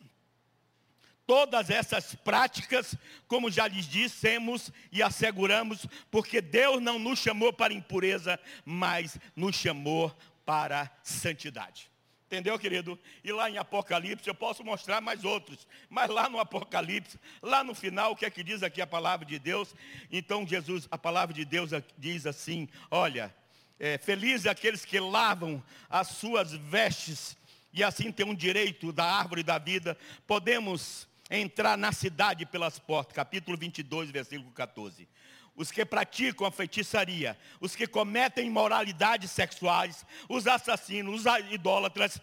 [1.26, 2.94] todas essas práticas,
[3.26, 9.56] como já lhes dissemos e asseguramos, porque Deus não nos chamou para impureza, mas nos
[9.56, 11.90] chamou para santidade.
[12.26, 12.98] Entendeu, querido?
[13.22, 17.74] E lá em Apocalipse, eu posso mostrar mais outros, mas lá no Apocalipse, lá no
[17.74, 19.74] final, o que é que diz aqui a palavra de Deus?
[20.10, 23.32] Então Jesus, a palavra de Deus diz assim, olha,
[23.78, 27.36] é, felizes aqueles que lavam as suas vestes,
[27.72, 31.06] e assim tem um direito da árvore da vida, podemos
[31.38, 35.08] entrar na cidade pelas portas, capítulo 22, versículo 14.
[35.56, 42.20] Os que praticam a feitiçaria, os que cometem imoralidades sexuais, os assassinos, os idólatras,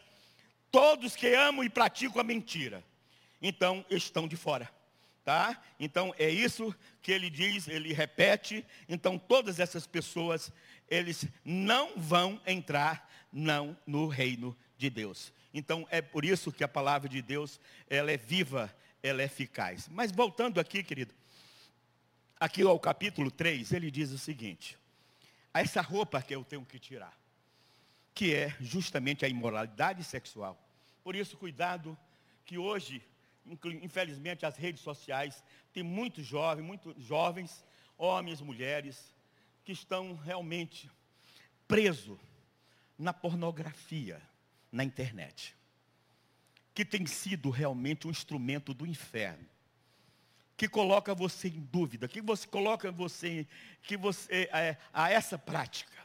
[0.69, 2.83] todos que amam e praticam a mentira,
[3.41, 4.69] então estão de fora.
[5.23, 5.61] Tá?
[5.79, 8.65] Então é isso que ele diz, ele repete.
[8.89, 10.51] Então todas essas pessoas,
[10.89, 15.31] eles não vão entrar não no reino de Deus.
[15.53, 19.87] Então é por isso que a palavra de Deus, ela é viva, ela é eficaz.
[19.89, 21.13] Mas voltando aqui, querido,
[22.39, 24.77] aqui ao capítulo 3, ele diz o seguinte:
[25.53, 27.17] essa roupa que eu tenho que tirar,
[28.13, 30.57] que é justamente a imoralidade sexual.
[31.03, 31.97] Por isso, cuidado,
[32.45, 33.01] que hoje,
[33.81, 37.65] infelizmente, as redes sociais tem muitos jovens, muitos jovens,
[37.97, 39.13] homens, mulheres,
[39.63, 40.89] que estão realmente
[41.67, 42.19] presos
[42.97, 44.21] na pornografia
[44.71, 45.55] na internet
[46.81, 49.47] que tem sido realmente um instrumento do inferno,
[50.57, 53.45] que coloca você em dúvida, que você coloca você,
[53.83, 55.95] que você é, a essa prática,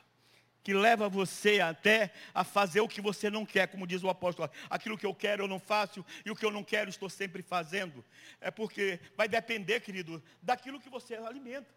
[0.62, 4.50] que leva você até a fazer o que você não quer, como diz o apóstolo,
[4.68, 7.40] aquilo que eu quero eu não faço e o que eu não quero estou sempre
[7.40, 8.04] fazendo.
[8.38, 11.74] É porque vai depender, querido, daquilo que você alimenta.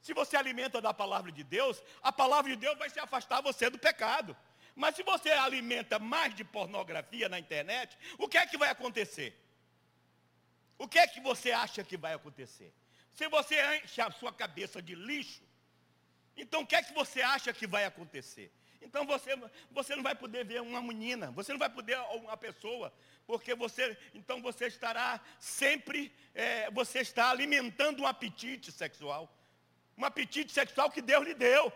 [0.00, 3.68] Se você alimenta da palavra de Deus, a palavra de Deus vai se afastar você
[3.68, 4.34] do pecado.
[4.74, 9.38] Mas se você alimenta mais de pornografia na internet, o que é que vai acontecer?
[10.78, 12.72] O que é que você acha que vai acontecer?
[13.12, 15.42] Se você enche a sua cabeça de lixo,
[16.36, 18.50] então o que é que você acha que vai acontecer?
[18.80, 19.30] Então você,
[19.70, 22.92] você não vai poder ver uma menina, você não vai poder uma pessoa,
[23.26, 29.32] porque você, então você estará sempre, é, você está alimentando um apetite sexual.
[29.96, 31.72] Um apetite sexual que Deus lhe deu.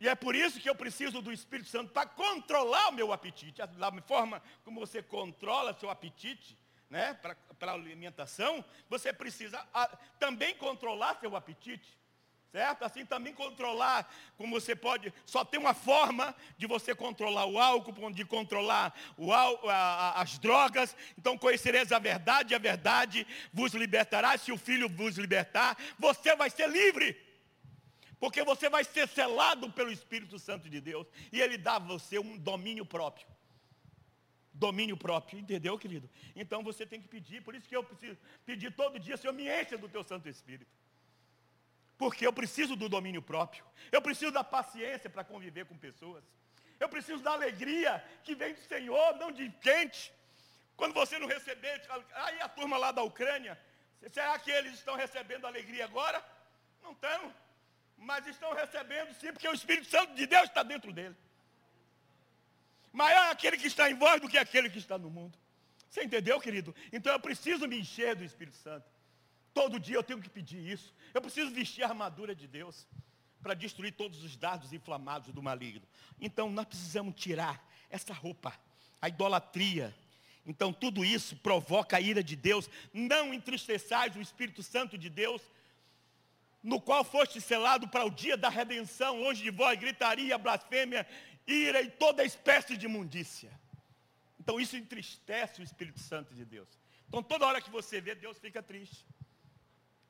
[0.00, 3.60] E é por isso que eu preciso do Espírito Santo para controlar o meu apetite.
[3.76, 6.56] Da forma como você controla seu apetite,
[6.88, 9.86] né, para a alimentação, você precisa a,
[10.18, 12.00] também controlar seu apetite.
[12.50, 12.82] Certo?
[12.82, 18.10] Assim também controlar, como você pode, só tem uma forma de você controlar o álcool,
[18.10, 20.96] de controlar o, a, a, as drogas.
[21.16, 24.36] Então conhecereis a verdade, a verdade vos libertará.
[24.36, 27.29] Se o Filho vos libertar, você vai ser livre.
[28.20, 31.06] Porque você vai ser selado pelo Espírito Santo de Deus.
[31.32, 33.26] E Ele dá a você um domínio próprio.
[34.52, 36.08] Domínio próprio, entendeu, querido?
[36.36, 39.48] Então você tem que pedir, por isso que eu preciso pedir todo dia, Senhor, me
[39.48, 40.70] encha do teu Santo Espírito.
[41.96, 43.64] Porque eu preciso do domínio próprio.
[43.90, 46.22] Eu preciso da paciência para conviver com pessoas.
[46.78, 50.12] Eu preciso da alegria que vem do Senhor, não de quente.
[50.76, 53.58] Quando você não receber, aí a turma lá da Ucrânia,
[54.12, 56.22] será que eles estão recebendo alegria agora?
[56.82, 57.34] Não estão
[58.00, 61.14] mas estão recebendo sim, porque o Espírito Santo de Deus está dentro dele.
[62.90, 65.38] Maior é aquele que está em vós do que aquele que está no mundo.
[65.88, 66.74] Você entendeu, querido?
[66.92, 68.86] Então eu preciso me encher do Espírito Santo.
[69.52, 70.94] Todo dia eu tenho que pedir isso.
[71.12, 72.86] Eu preciso vestir a armadura de Deus
[73.42, 75.86] para destruir todos os dardos inflamados do maligno.
[76.20, 78.58] Então nós precisamos tirar essa roupa,
[79.00, 79.94] a idolatria.
[80.46, 82.68] Então tudo isso provoca a ira de Deus.
[82.94, 85.42] Não entristeçais o Espírito Santo de Deus,
[86.62, 91.06] no qual foste selado para o dia da redenção, longe de vós gritaria, blasfêmia,
[91.46, 93.50] ira e toda espécie de imundícia.
[94.38, 96.68] Então isso entristece o Espírito Santo de Deus.
[97.08, 99.06] Então toda hora que você vê, Deus fica triste.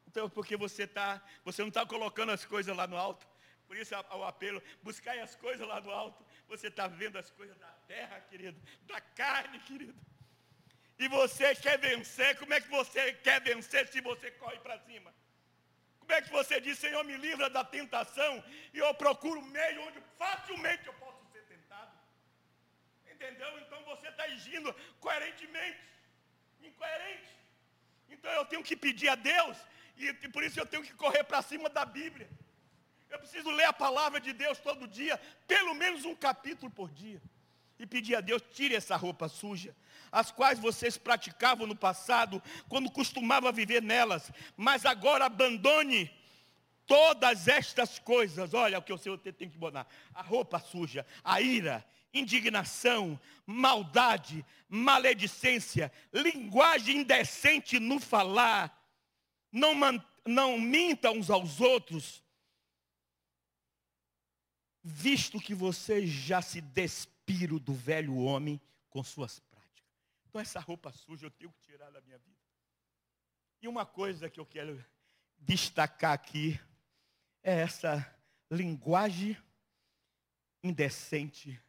[0.09, 3.27] Então porque você tá, você não está colocando as coisas lá no alto.
[3.67, 6.25] Por isso o apelo, buscai as coisas lá no alto.
[6.49, 9.95] Você está vendo as coisas da terra, querido, da carne, querido.
[10.99, 15.15] E você quer vencer, como é que você quer vencer se você corre para cima?
[16.13, 18.43] É que você diz, Senhor, me livra da tentação
[18.75, 21.93] e eu procuro meio onde facilmente eu posso ser tentado?
[23.11, 23.59] Entendeu?
[23.61, 25.81] Então você está agindo coerentemente,
[26.63, 27.35] incoerente.
[28.09, 29.57] Então eu tenho que pedir a Deus
[29.97, 32.29] e por isso eu tenho que correr para cima da Bíblia.
[33.09, 37.21] Eu preciso ler a palavra de Deus todo dia, pelo menos um capítulo por dia.
[37.79, 39.75] E pedir a Deus, tire essa roupa suja,
[40.11, 46.11] as quais vocês praticavam no passado, quando costumava viver nelas, mas agora abandone
[46.87, 51.41] todas estas coisas, olha o que o Senhor tem que botar: a roupa suja, a
[51.41, 58.77] ira, indignação, maldade, maledicência, linguagem indecente no falar,
[59.53, 59.75] não,
[60.27, 62.25] não minta uns aos outros,
[64.83, 69.41] visto que vocês já se despiram do velho homem com suas.
[70.31, 72.39] Então essa roupa suja eu tenho que tirar da minha vida.
[73.61, 74.83] E uma coisa que eu quero
[75.37, 76.53] destacar aqui
[77.43, 78.17] é essa
[78.49, 79.37] linguagem
[80.63, 81.61] indecente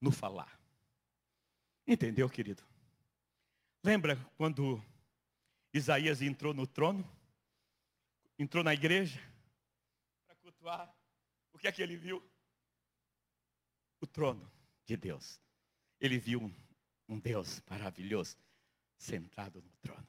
[0.00, 0.60] no falar.
[1.84, 2.62] Entendeu, querido?
[3.82, 4.80] Lembra quando
[5.74, 7.04] Isaías entrou no trono?
[8.38, 9.20] Entrou na igreja
[10.24, 10.96] para cultuar.
[11.52, 12.22] O que é que ele viu?
[14.00, 14.48] O trono
[14.86, 15.40] de Deus.
[15.98, 16.48] Ele viu
[17.12, 18.36] um, Deus maravilhoso
[18.96, 20.06] sentado no trono.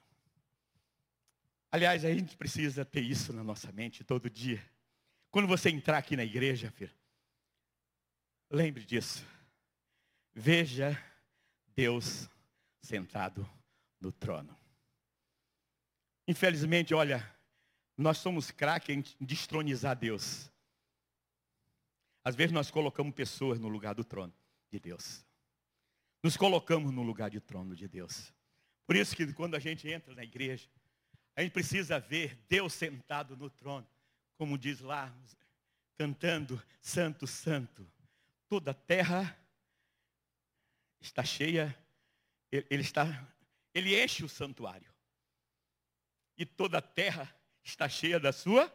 [1.70, 4.64] Aliás, a gente precisa ter isso na nossa mente todo dia.
[5.30, 6.94] Quando você entrar aqui na igreja, filho,
[8.50, 9.26] lembre disso.
[10.32, 10.96] Veja
[11.74, 12.28] Deus
[12.80, 13.48] sentado
[14.00, 14.56] no trono.
[16.26, 17.28] Infelizmente, olha,
[17.96, 20.50] nós somos craque em destronizar Deus.
[22.22, 24.32] Às vezes nós colocamos pessoas no lugar do trono
[24.70, 25.23] de Deus.
[26.24, 28.32] Nos colocamos no lugar de trono de Deus.
[28.86, 30.66] Por isso que quando a gente entra na igreja,
[31.36, 33.86] a gente precisa ver Deus sentado no trono,
[34.38, 35.14] como diz lá,
[35.98, 37.86] cantando, Santo, Santo.
[38.48, 39.38] Toda a terra
[40.98, 41.78] está cheia,
[42.50, 43.30] ele está,
[43.74, 44.90] ele enche o santuário.
[46.38, 48.74] E toda a terra está cheia da sua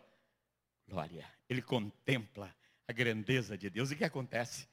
[0.88, 1.28] glória.
[1.50, 2.56] Ele contempla
[2.88, 3.90] a grandeza de Deus.
[3.90, 4.68] E o que acontece?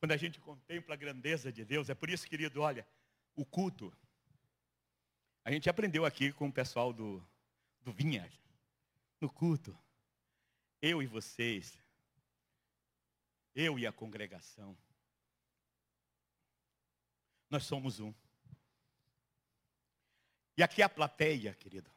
[0.00, 2.84] Quando a gente contempla a grandeza de Deus, é por isso, querido, olha,
[3.36, 3.96] o culto
[5.44, 7.26] a gente aprendeu aqui com o pessoal do,
[7.80, 8.30] do Vinha,
[9.20, 9.76] no culto.
[10.82, 11.78] Eu e vocês,
[13.54, 14.76] eu e a congregação,
[17.48, 18.14] nós somos um.
[20.56, 21.90] E aqui a plateia, querido,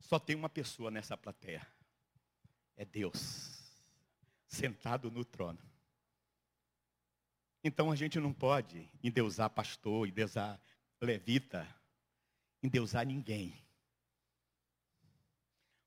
[0.00, 1.66] só tem uma pessoa nessa plateia.
[2.76, 3.62] É Deus,
[4.46, 5.67] sentado no trono.
[7.68, 10.58] Então a gente não pode endeusar pastor, endeusar
[11.02, 11.68] levita,
[12.62, 13.62] endeusar ninguém.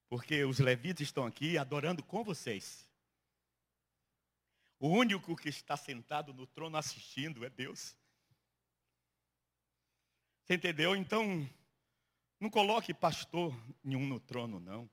[0.08, 2.88] Porque os levitas estão aqui adorando com vocês.
[4.78, 7.98] O único que está sentado no trono assistindo é Deus.
[10.44, 10.96] Você entendeu?
[10.96, 11.50] Então,
[12.40, 14.88] não coloque pastor nenhum no trono, não.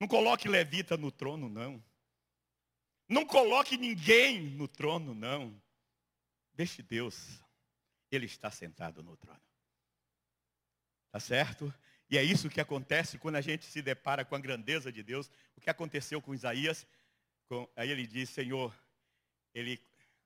[0.00, 1.84] Não coloque levita no trono, não.
[3.10, 5.60] Não coloque ninguém no trono, não.
[6.54, 7.42] Deixe Deus.
[8.08, 9.40] Ele está sentado no trono.
[11.10, 11.74] Tá certo?
[12.08, 15.28] E é isso que acontece quando a gente se depara com a grandeza de Deus.
[15.56, 16.86] O que aconteceu com Isaías?
[17.48, 18.72] Com, aí ele diz, Senhor,
[19.52, 19.82] ele,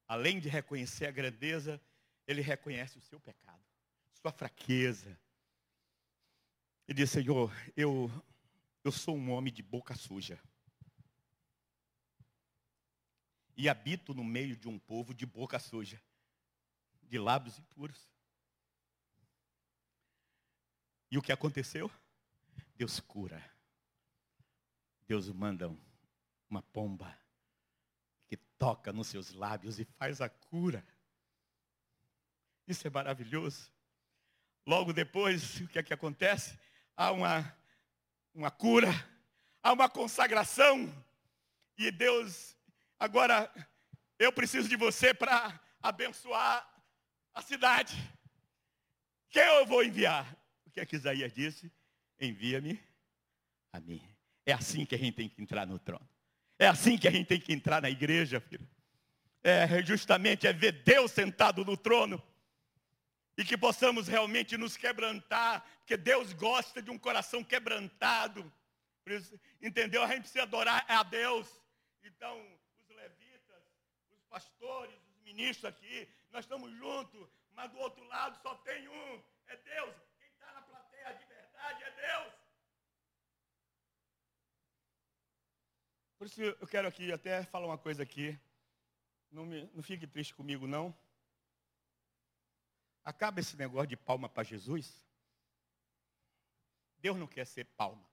[0.07, 1.81] além de reconhecer a grandeza,
[2.27, 3.65] ele reconhece o seu pecado,
[4.21, 5.19] sua fraqueza.
[6.87, 8.11] Ele diz, Senhor, eu,
[8.85, 10.39] eu sou um homem de boca suja.
[13.57, 16.01] E habito no meio de um povo de boca suja,
[17.03, 18.09] de lábios impuros.
[21.11, 21.91] E o que aconteceu?
[22.77, 23.43] Deus cura.
[25.07, 25.73] Deus manda
[26.51, 27.17] uma pomba
[28.27, 30.85] que toca nos seus lábios e faz a cura.
[32.67, 33.71] Isso é maravilhoso.
[34.67, 36.59] Logo depois, o que é que acontece?
[36.97, 37.57] Há uma,
[38.35, 38.91] uma cura,
[39.63, 40.91] há uma consagração.
[41.77, 42.57] E Deus,
[42.99, 43.53] agora,
[44.19, 46.69] eu preciso de você para abençoar
[47.33, 47.97] a cidade.
[49.31, 50.45] Quem eu vou enviar?
[50.75, 51.73] que é que Isaías disse?
[52.21, 52.83] Envia-me
[53.73, 54.03] a mim.
[54.45, 56.07] É assim que a gente tem que entrar no trono.
[56.59, 58.69] É assim que a gente tem que entrar na igreja, filho.
[59.43, 62.21] É justamente é ver Deus sentado no trono.
[63.37, 68.53] E que possamos realmente nos quebrantar, porque Deus gosta de um coração quebrantado.
[69.63, 70.03] Entendeu?
[70.03, 71.49] A gente precisa adorar a Deus.
[72.03, 72.54] Então,
[74.35, 79.57] pastores, os ministros aqui, nós estamos juntos, mas do outro lado só tem um, é
[79.57, 79.95] Deus
[81.13, 82.35] de verdade é Deus.
[86.19, 88.39] Por isso eu quero aqui até falar uma coisa aqui.
[89.31, 90.97] Não, me, não fique triste comigo, não.
[93.05, 95.05] Acaba esse negócio de palma para Jesus.
[96.99, 98.09] Deus não quer ser palma.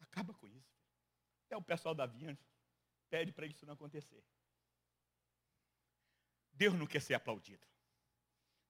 [0.00, 0.74] Acaba com isso.
[1.46, 2.38] Até o pessoal da vinha
[3.08, 4.22] pede para isso não acontecer.
[6.54, 7.66] Deus não quer ser aplaudido.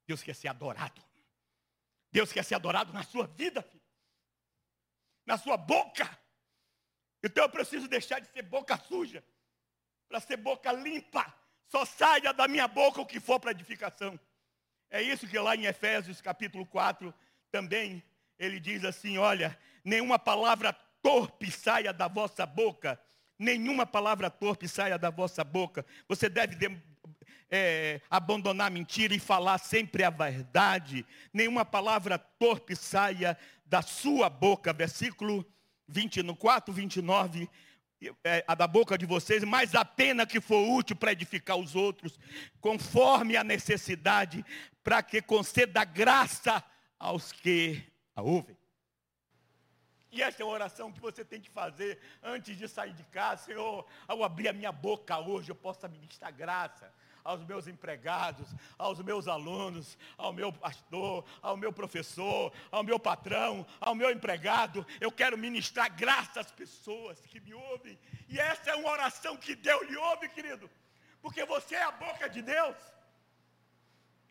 [0.06, 1.02] Deus quer ser adorado.
[2.10, 3.82] Deus quer ser adorado na sua vida, filho.
[5.26, 6.18] na sua boca.
[7.22, 9.24] Então eu preciso deixar de ser boca suja,
[10.08, 11.34] para ser boca limpa.
[11.66, 14.20] Só saia da minha boca o que for para edificação.
[14.90, 17.12] É isso que lá em Efésios capítulo 4
[17.50, 18.04] também
[18.38, 20.72] ele diz assim: olha, nenhuma palavra
[21.02, 23.00] torpe saia da vossa boca,
[23.38, 25.84] nenhuma palavra torpe saia da vossa boca.
[26.06, 26.54] Você deve
[27.56, 31.06] é, abandonar a mentira e falar sempre a verdade.
[31.32, 34.72] Nenhuma palavra torpe saia da sua boca.
[34.72, 35.46] Versículo
[35.86, 37.48] 24, 29.
[38.24, 41.74] É, a da boca de vocês, mas a pena que for útil para edificar os
[41.76, 42.18] outros,
[42.60, 44.44] conforme a necessidade,
[44.82, 46.62] para que conceda graça
[46.98, 47.82] aos que
[48.14, 48.56] a ouvem.
[50.10, 53.44] E essa é a oração que você tem que fazer antes de sair de casa.
[53.44, 56.92] Senhor, ao abrir a minha boca hoje, eu possa ministrar graça
[57.24, 63.66] aos meus empregados, aos meus alunos, ao meu pastor, ao meu professor, ao meu patrão,
[63.80, 64.86] ao meu empregado.
[65.00, 67.98] Eu quero ministrar graça às pessoas que me ouvem.
[68.28, 70.70] E essa é uma oração que Deus lhe ouve, querido.
[71.22, 72.76] Porque você é a boca de Deus.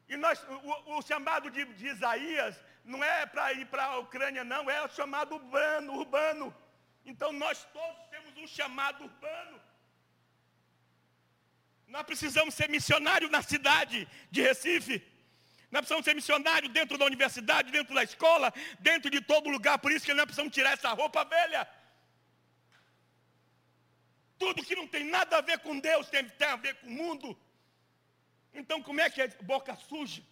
[0.07, 4.43] E nós, o, o chamado de, de, Isaías não é para ir para a Ucrânia,
[4.43, 6.55] não, é o chamado urbano, urbano.
[7.03, 9.59] Então nós todos temos um chamado urbano.
[11.93, 14.95] Nós precisamos ser missionários na cidade de Recife.
[15.69, 19.77] Nós precisamos ser missionários dentro da universidade, dentro da escola, dentro de todo lugar.
[19.77, 21.69] Por isso que nós precisamos tirar essa roupa velha.
[24.39, 26.89] Tudo que não tem nada a ver com Deus tem, tem a ver com o
[26.89, 27.37] mundo.
[28.55, 30.23] Então como é que é boca suja?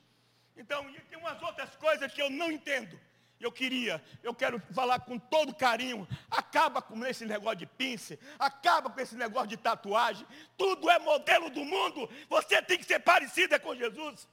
[0.58, 3.00] Então, tem umas outras coisas que eu não entendo
[3.42, 8.90] eu queria, eu quero falar com todo carinho, acaba com esse negócio de pince, acaba
[8.90, 10.26] com esse negócio de tatuagem,
[10.58, 14.28] tudo é modelo do mundo, você tem que ser parecida com Jesus.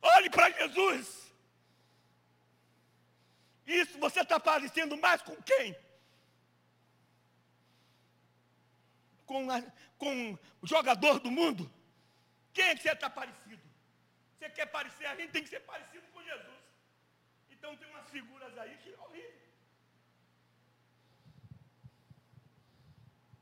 [0.00, 1.32] Olhe para Jesus.
[3.66, 5.74] Isso você está parecendo mais com quem?
[9.24, 9.62] Com, a,
[9.96, 11.70] com o jogador do mundo?
[12.52, 13.63] Quem é que você está parecido?
[14.34, 16.62] Você quer parecer a gente, tem que ser parecido com Jesus.
[17.50, 19.40] Então tem umas figuras aí que é horrível.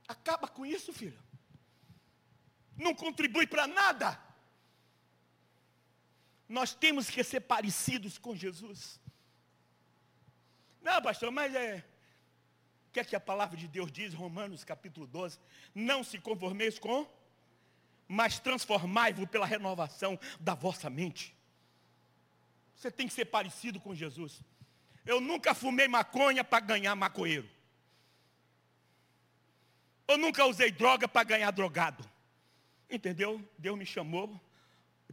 [0.06, 1.20] Acaba com isso, filho.
[2.76, 4.20] Não contribui para nada.
[6.48, 9.00] Nós temos que ser parecidos com Jesus.
[10.82, 11.84] Não, pastor, mas é.
[12.88, 15.38] O que é que a palavra de Deus diz, Romanos capítulo 12?
[15.74, 17.06] Não se conformeis com
[18.12, 21.34] mas transformai-vos pela renovação da vossa mente.
[22.76, 24.42] Você tem que ser parecido com Jesus.
[25.06, 27.48] Eu nunca fumei maconha para ganhar maconheiro.
[30.06, 32.04] Eu nunca usei droga para ganhar drogado.
[32.90, 33.42] Entendeu?
[33.56, 34.38] Deus me chamou.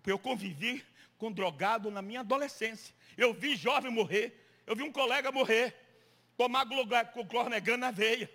[0.06, 0.86] Eu convivi
[1.18, 2.94] com drogado na minha adolescência.
[3.18, 4.46] Eu vi jovem morrer.
[4.68, 5.74] Eu vi um colega morrer.
[6.36, 6.66] Tomar
[7.30, 8.30] clornegan na veia.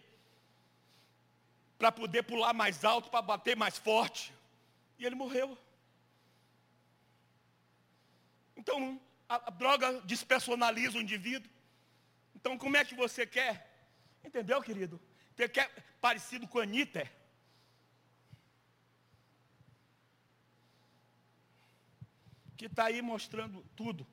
[1.77, 4.33] Para poder pular mais alto, para bater mais forte.
[5.07, 5.59] Ele morreu.
[8.57, 11.51] Então, a, a droga despersonaliza o indivíduo.
[12.35, 13.71] Então, como é que você quer?
[14.23, 15.01] Entendeu, querido?
[15.35, 17.11] Você quer parecido com a Anitta?
[22.57, 24.07] Que está aí mostrando tudo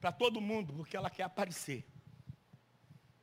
[0.00, 1.86] para todo mundo, porque ela quer aparecer.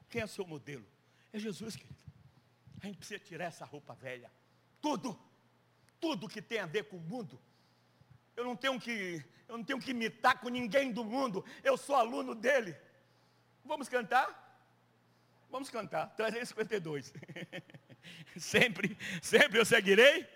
[0.09, 0.85] Quem é o seu modelo?
[1.33, 1.99] É Jesus, querido.
[2.81, 4.31] A gente precisa tirar essa roupa velha.
[4.81, 5.19] Tudo
[5.99, 7.39] tudo que tem a ver com o mundo.
[8.35, 11.43] Eu não tenho que, eu não tenho que imitar com ninguém do mundo.
[11.63, 12.75] Eu sou aluno dele.
[13.65, 14.49] Vamos cantar?
[15.49, 16.07] Vamos cantar.
[16.15, 17.13] 352.
[18.37, 20.27] sempre, sempre eu seguirei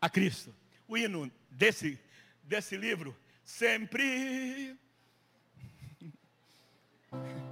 [0.00, 0.54] a Cristo.
[0.86, 1.98] O hino desse,
[2.42, 4.76] desse livro, sempre.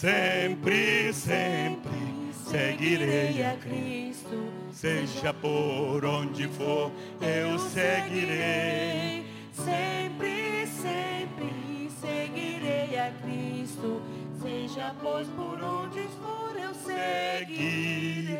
[0.00, 1.90] Sempre, sempre
[2.32, 4.50] seguirei a Cristo.
[4.72, 6.90] Seja por onde for,
[7.20, 9.26] eu seguirei.
[9.52, 14.00] Sempre, sempre seguirei a Cristo.
[14.40, 18.30] Seja pois por onde for, eu seguirei.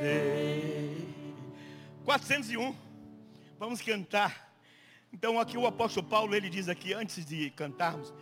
[2.06, 2.74] 401.
[3.58, 4.50] Vamos cantar.
[5.12, 8.14] Então aqui o apóstolo Paulo, ele diz aqui, antes de cantarmos,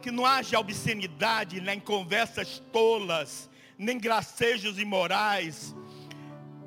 [0.00, 5.74] que não haja obscenidade, nem conversas tolas, nem gracejos imorais,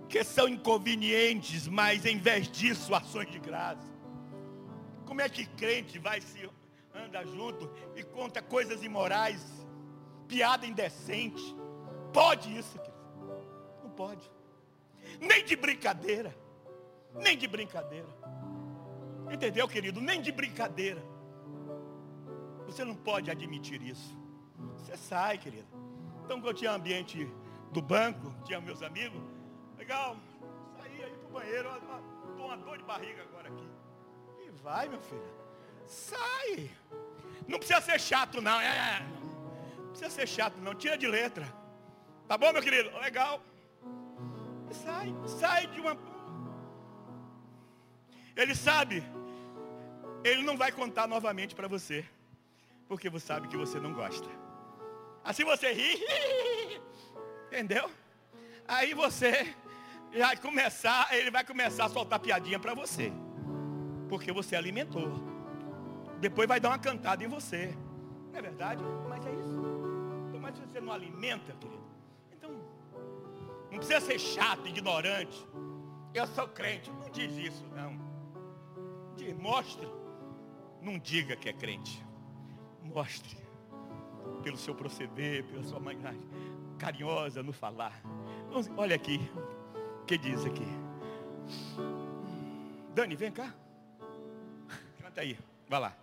[0.10, 3.92] que são inconvenientes, mas em vez disso, ações de graça.
[5.06, 6.50] Como é que crente vai se
[6.94, 9.42] anda junto e conta coisas imorais,
[10.28, 11.56] piada indecente?
[12.14, 12.98] Pode isso, querido?
[13.84, 14.30] Não pode.
[15.20, 16.36] Nem de brincadeira.
[17.16, 18.08] Nem de brincadeira.
[19.32, 20.02] Entendeu, querido?
[20.02, 21.02] Nem de brincadeira.
[22.72, 24.18] Você não pode admitir isso.
[24.78, 25.68] Você sai, querido.
[26.24, 27.30] Então, quando tinha ambiente
[27.70, 29.22] do banco, tinha meus amigos,
[29.78, 30.16] legal,
[30.78, 31.70] saí aí pro banheiro,
[32.30, 33.70] estou uma dor de barriga agora aqui.
[34.48, 35.34] E vai, meu filho.
[35.86, 36.72] Sai.
[37.46, 38.62] Não precisa ser chato, não.
[38.62, 39.06] É,
[39.78, 40.74] não precisa ser chato, não.
[40.74, 41.46] Tira de letra.
[42.26, 42.90] Tá bom, meu querido?
[43.00, 43.44] Legal.
[44.70, 45.14] E sai.
[45.28, 45.98] Sai de uma.
[48.34, 49.04] Ele sabe.
[50.24, 52.06] Ele não vai contar novamente para você.
[52.92, 54.28] Porque você sabe que você não gosta.
[55.24, 55.98] Assim você ri.
[57.48, 57.89] Entendeu?
[58.68, 59.56] Aí você
[60.14, 63.14] vai começar, ele vai começar a soltar piadinha para você.
[64.10, 65.10] Porque você alimentou.
[66.20, 67.74] Depois vai dar uma cantada em você.
[68.30, 68.84] Não é verdade?
[69.08, 69.62] Mas é isso.
[70.28, 71.82] Então, mas você não alimenta, querido,
[72.34, 72.52] então
[73.72, 75.48] não precisa ser chato, ignorante.
[76.14, 76.92] Eu sou crente.
[76.92, 77.98] Não diz isso, não.
[79.39, 79.88] Mostre.
[80.82, 82.11] Não diga que é crente.
[82.84, 83.38] Mostre.
[84.44, 86.16] Pelo seu proceder, pela sua maneira
[86.78, 88.02] carinhosa no falar.
[88.76, 89.20] Olha aqui.
[90.02, 90.68] O que diz aqui?
[92.94, 93.54] Dani, vem cá.
[95.02, 95.38] Canta aí.
[95.70, 95.96] Vai lá.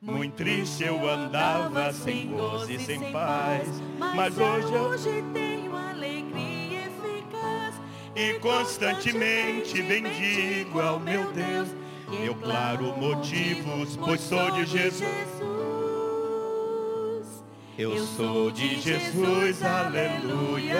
[0.00, 4.72] Muito triste eu andava sem gozo e sem paz, mas hoje
[5.06, 7.74] eu tenho alegria eficaz
[8.16, 11.68] e constantemente bendigo ao meu Deus.
[12.24, 15.39] Eu claro motivos, pois sou de Jesus.
[17.80, 20.76] Eu sou de Jesus, aleluia.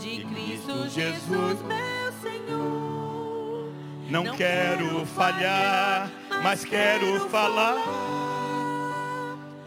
[0.00, 3.72] De Cristo Jesus, meu Senhor.
[4.10, 6.10] Não quero falhar
[6.42, 7.76] mas quero falar,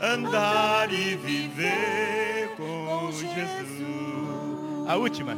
[0.02, 4.88] andar e viver com Jesus.
[4.88, 5.38] A última.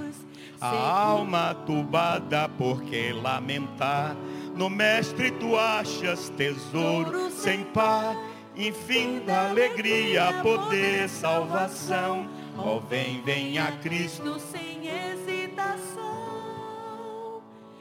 [0.62, 4.16] A alma tubada, porque lamentar?
[4.56, 8.16] No mestre tu achas tesouro sem par,
[8.56, 12.28] enfim da alegria, poder, salvação.
[12.58, 16.04] Ó, oh, vem, vem a Cristo sem hesitação.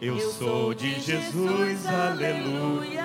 [0.01, 3.05] Eu sou de Jesus, aleluia.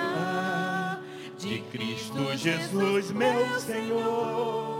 [1.38, 4.78] De Cristo Jesus, meu Senhor.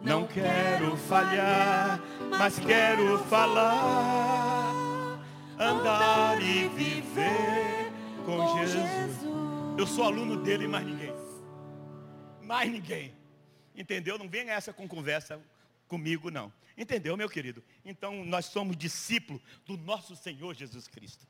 [0.00, 2.00] Não quero falhar,
[2.38, 5.18] mas quero falar,
[5.58, 7.90] andar e viver
[8.24, 9.26] com Jesus.
[9.76, 10.68] Eu sou aluno dele e
[12.48, 13.14] mais ninguém.
[13.76, 14.16] Entendeu?
[14.16, 15.38] Não venha essa com conversa
[15.86, 16.50] comigo, não.
[16.76, 17.62] Entendeu, meu querido?
[17.84, 21.26] Então, nós somos discípulos do nosso Senhor Jesus Cristo.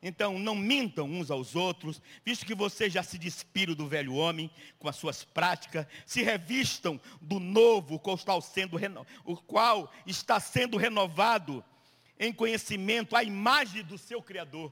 [0.00, 4.50] Então, não mintam uns aos outros, visto que vocês já se despiram do velho homem
[4.78, 8.78] com as suas práticas, se revistam do novo, qual está sendo,
[9.24, 11.64] o qual está sendo renovado
[12.20, 14.70] em conhecimento, à imagem do seu Criador.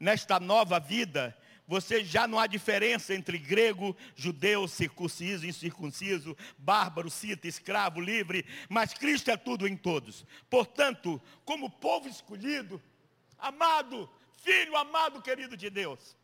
[0.00, 1.36] Nesta nova vida,
[1.68, 8.94] você já não há diferença entre grego, judeu, circunciso, incircunciso, bárbaro, cita, escravo, livre, mas
[8.94, 10.24] Cristo é tudo em todos.
[10.48, 12.82] Portanto, como povo escolhido,
[13.38, 16.16] amado, filho amado, querido de Deus,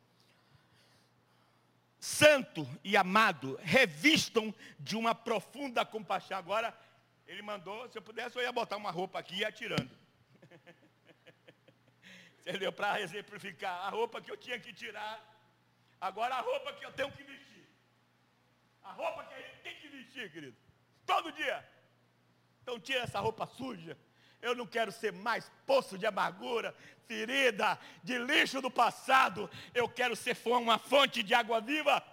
[2.01, 6.39] santo e amado, revistam de uma profunda compaixão.
[6.39, 6.75] Agora,
[7.27, 9.91] ele mandou, se eu pudesse, eu ia botar uma roupa aqui e ir atirando.
[12.41, 12.73] Entendeu?
[12.73, 15.34] Para exemplificar a roupa que eu tinha que tirar
[16.05, 17.67] Agora a roupa que eu tenho que vestir.
[18.83, 20.57] A roupa que a gente tem que vestir, querido.
[21.07, 21.67] Todo dia.
[22.61, 23.97] Então tira essa roupa suja.
[24.43, 26.75] Eu não quero ser mais poço de amargura,
[27.09, 29.51] ferida, de lixo do passado.
[29.73, 32.05] Eu quero ser uma fonte de água viva.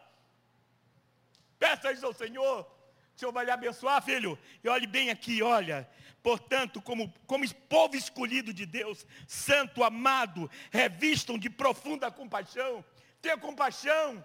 [1.60, 2.62] Peça isso ao Senhor.
[2.62, 4.39] O Senhor vai lhe abençoar, filho.
[4.64, 5.86] E olhe bem aqui, olha.
[6.24, 12.86] Portanto, como, como povo escolhido de Deus, santo, amado, revistam de profunda compaixão
[13.22, 14.24] Tenha compaixão.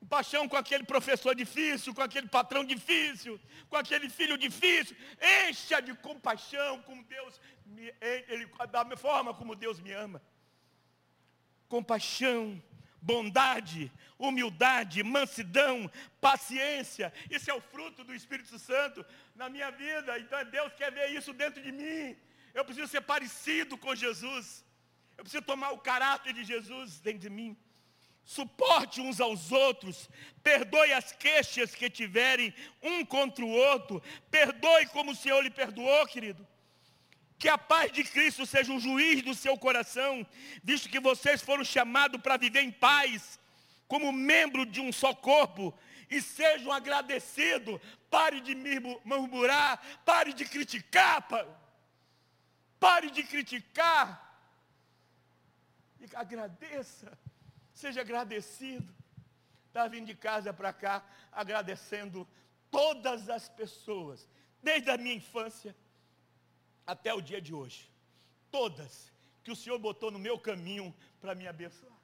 [0.00, 4.96] Compaixão com aquele professor difícil, com aquele patrão difícil, com aquele filho difícil.
[5.48, 10.22] Encha de compaixão como Deus, me, ele, da forma como Deus me ama.
[11.68, 12.60] Compaixão,
[13.00, 17.12] bondade, humildade, mansidão, paciência.
[17.30, 20.18] Isso é o fruto do Espírito Santo na minha vida.
[20.18, 22.16] Então Deus quer ver isso dentro de mim.
[22.52, 24.64] Eu preciso ser parecido com Jesus.
[25.20, 27.54] Eu preciso tomar o caráter de Jesus dentro de mim.
[28.24, 30.08] Suporte uns aos outros,
[30.42, 36.06] perdoe as queixas que tiverem um contra o outro, perdoe como o Senhor lhe perdoou,
[36.06, 36.48] querido.
[37.38, 40.26] Que a paz de Cristo seja um juiz do seu coração,
[40.64, 43.38] visto que vocês foram chamados para viver em paz,
[43.86, 47.78] como membro de um só corpo, e sejam agradecidos.
[48.08, 48.54] Pare de
[49.04, 51.28] murmurar, pare de criticar,
[52.78, 54.29] pare de criticar
[56.00, 57.18] E agradeça.
[57.72, 58.92] Seja agradecido.
[59.66, 62.26] Estava vindo de casa para cá, agradecendo
[62.70, 64.28] todas as pessoas,
[64.62, 65.76] desde a minha infância
[66.86, 67.88] até o dia de hoje.
[68.50, 69.12] Todas
[69.44, 71.98] que o Senhor botou no meu caminho para me abençoar.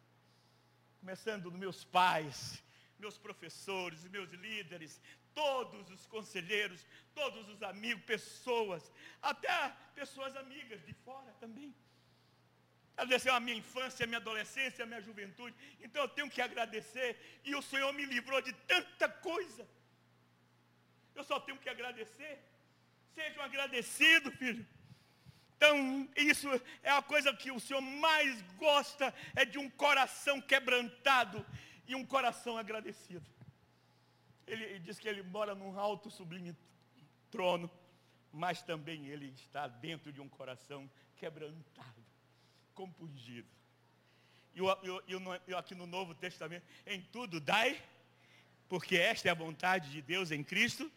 [1.01, 2.62] Começando nos meus pais,
[2.99, 5.01] meus professores, meus líderes,
[5.34, 11.74] todos os conselheiros, todos os amigos, pessoas, até pessoas amigas de fora também.
[12.97, 15.55] Agradecer a minha infância, a minha adolescência, a minha juventude.
[15.80, 17.40] Então eu tenho que agradecer.
[17.44, 19.68] E o Senhor me livrou de tanta coisa.
[21.14, 22.38] Eu só tenho que agradecer.
[23.14, 24.66] Sejam agradecidos, filho.
[25.57, 26.49] Então, isso
[26.82, 31.44] é a coisa que o Senhor mais gosta, é de um coração quebrantado
[31.86, 33.26] e um coração agradecido.
[34.47, 36.55] Ele diz que ele mora num alto sublime
[37.30, 37.70] trono,
[38.30, 42.06] mas também ele está dentro de um coração quebrantado,
[42.77, 43.49] compungido.
[44.55, 47.83] E eu, aqui no Novo Testamento, em tudo dai,
[48.68, 50.91] porque esta é a vontade de Deus em Cristo,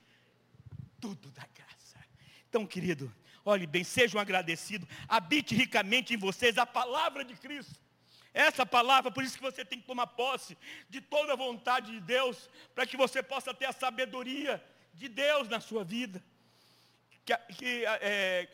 [0.99, 1.97] tudo dá graça.
[2.47, 3.11] Então, querido,
[3.43, 7.79] olhe bem, sejam agradecidos, habite ricamente em vocês a palavra de Cristo.
[8.33, 10.57] Essa palavra, por isso que você tem que tomar posse
[10.89, 14.63] de toda a vontade de Deus, para que você possa ter a sabedoria
[14.93, 16.23] de Deus na sua vida.
[17.25, 18.47] Que, que, é,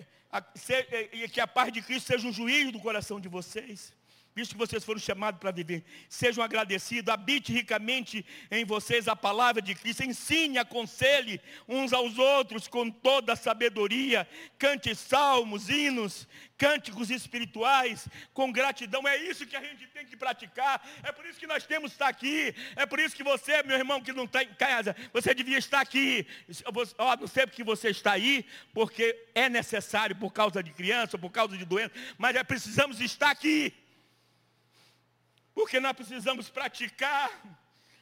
[0.69, 3.93] é, que a paz de Cristo seja um juízo do coração de vocês
[4.36, 5.81] visto que vocês foram chamados para viver.
[6.09, 12.67] Sejam agradecidos, habite ricamente em vocês a palavra de Cristo, ensine, aconselhe uns aos outros
[12.67, 14.27] com toda a sabedoria,
[14.59, 16.27] cante salmos, hinos,
[16.57, 19.07] cânticos espirituais, com gratidão.
[19.07, 20.86] É isso que a gente tem que praticar.
[21.01, 22.53] É por isso que nós temos que estar aqui.
[22.75, 25.79] É por isso que você, meu irmão, que não está em casa, você devia estar
[25.79, 26.27] aqui.
[26.97, 31.29] Ó, não sei porque você está aí, porque é necessário por causa de criança, por
[31.31, 33.73] causa de doença, mas é precisamos estar aqui.
[35.56, 37.32] Porque nós precisamos praticar,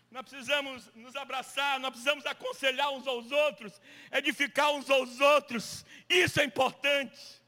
[0.10, 3.80] nós precisamos nos abraçar, nós precisamos aconselhar uns aos outros,
[4.12, 5.86] edificar uns aos outros.
[6.10, 7.42] Isso é importante.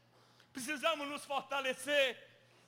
[0.52, 2.16] Precisamos nos fortalecer.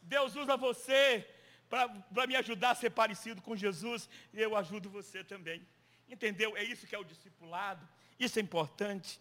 [0.02, 1.26] Deus usa você
[1.70, 5.64] para me ajudar a ser parecido com Jesus, e eu ajudo você também.
[6.08, 6.56] Entendeu?
[6.56, 7.86] É isso que é o discipulado.
[8.18, 9.20] Isso é importante.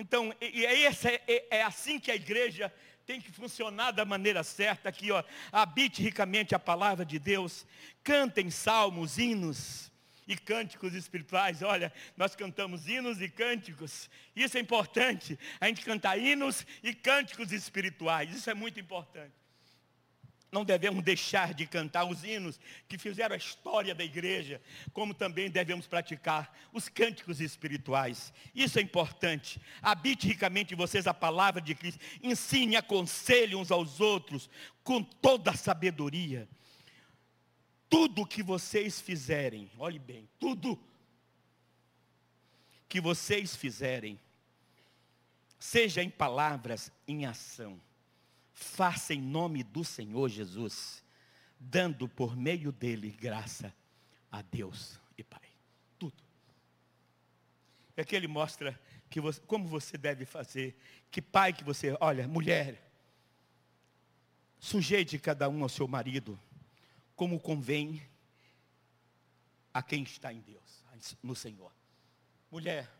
[0.00, 2.72] Então, e é, essa, é, é assim que a igreja
[3.04, 5.24] tem que funcionar da maneira certa aqui, ó.
[5.50, 7.66] Habite ricamente a palavra de Deus.
[8.04, 9.90] Cantem salmos, hinos
[10.28, 11.62] e cânticos espirituais.
[11.62, 14.08] Olha, nós cantamos hinos e cânticos.
[14.36, 15.36] Isso é importante.
[15.60, 18.32] A gente cantar hinos e cânticos espirituais.
[18.32, 19.34] Isso é muito importante.
[20.50, 24.62] Não devemos deixar de cantar os hinos que fizeram a história da igreja,
[24.94, 28.32] como também devemos praticar os cânticos espirituais.
[28.54, 29.60] Isso é importante.
[29.82, 32.00] Habite ricamente vocês a palavra de Cristo.
[32.22, 34.48] Ensine, aconselhe uns aos outros
[34.82, 36.48] com toda a sabedoria.
[37.90, 40.78] Tudo que vocês fizerem, olhe bem, tudo
[42.88, 44.18] que vocês fizerem,
[45.58, 47.78] seja em palavras, em ação
[48.58, 51.04] faça em nome do Senhor Jesus,
[51.60, 53.72] dando por meio dele graça
[54.32, 55.48] a Deus e Pai.
[55.96, 56.20] Tudo.
[57.96, 58.78] É que ele mostra
[59.08, 60.76] que você, como você deve fazer,
[61.08, 62.82] que pai que você, olha, mulher,
[64.58, 66.38] sujeite cada um ao seu marido,
[67.14, 68.02] como convém
[69.72, 70.84] a quem está em Deus,
[71.22, 71.72] no Senhor.
[72.50, 72.90] Mulher,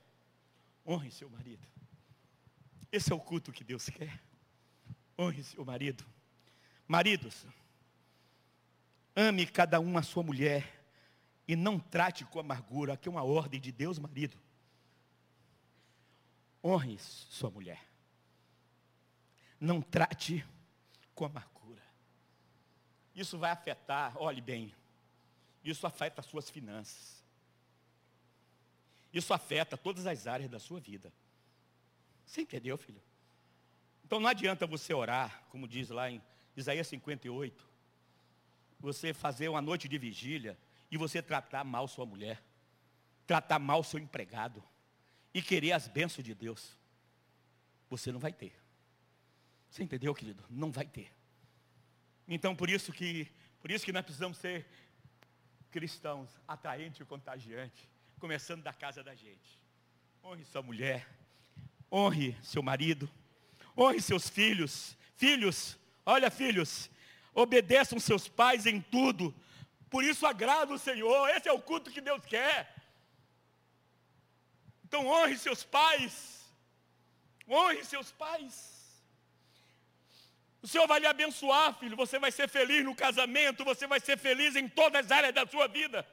[0.86, 1.66] honre seu marido.
[2.92, 4.27] Esse é o culto que Deus quer.
[5.18, 6.04] Honre seu marido.
[6.86, 7.44] Maridos,
[9.16, 10.78] ame cada um a sua mulher
[11.46, 14.38] e não trate com amargura, aqui é uma ordem de Deus, marido.
[16.62, 17.82] Honre sua mulher.
[19.60, 20.46] Não trate
[21.14, 21.82] com amargura.
[23.14, 24.72] Isso vai afetar, olhe bem,
[25.64, 27.24] isso afeta as suas finanças.
[29.12, 31.12] Isso afeta todas as áreas da sua vida.
[32.24, 33.02] Você entendeu, filho?
[34.08, 36.22] Então não adianta você orar, como diz lá em
[36.56, 37.68] Isaías 58,
[38.80, 40.58] você fazer uma noite de vigília
[40.90, 42.42] e você tratar mal sua mulher,
[43.26, 44.64] tratar mal seu empregado
[45.34, 46.74] e querer as bênçãos de Deus.
[47.90, 48.58] Você não vai ter.
[49.68, 50.42] Você entendeu, querido?
[50.48, 51.12] Não vai ter.
[52.26, 53.30] Então por isso que,
[53.60, 54.66] por isso que nós precisamos ser
[55.70, 57.86] cristãos, atraentes e contagiantes,
[58.18, 59.62] começando da casa da gente.
[60.24, 61.06] Honre sua mulher,
[61.92, 63.06] honre seu marido,
[63.78, 64.96] Honre seus filhos.
[65.16, 66.88] Filhos, olha filhos,
[67.34, 69.34] obedeçam seus pais em tudo.
[69.90, 71.28] Por isso agrada o Senhor.
[71.30, 72.74] Esse é o culto que Deus quer.
[74.84, 76.14] Então honre seus pais.
[77.48, 78.78] Honre seus pais.
[80.68, 81.96] Senhor vai lhe abençoar, filho.
[81.96, 85.46] Você vai ser feliz no casamento, você vai ser feliz em todas as áreas da
[85.46, 86.06] sua vida.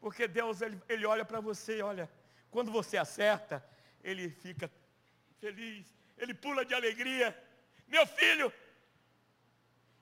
[0.00, 2.08] Porque Deus, Ele, ele olha para você, olha,
[2.50, 3.64] quando você acerta,
[4.02, 4.70] Ele fica
[5.44, 5.86] feliz,
[6.16, 7.28] Ele pula de alegria.
[7.86, 8.50] Meu filho!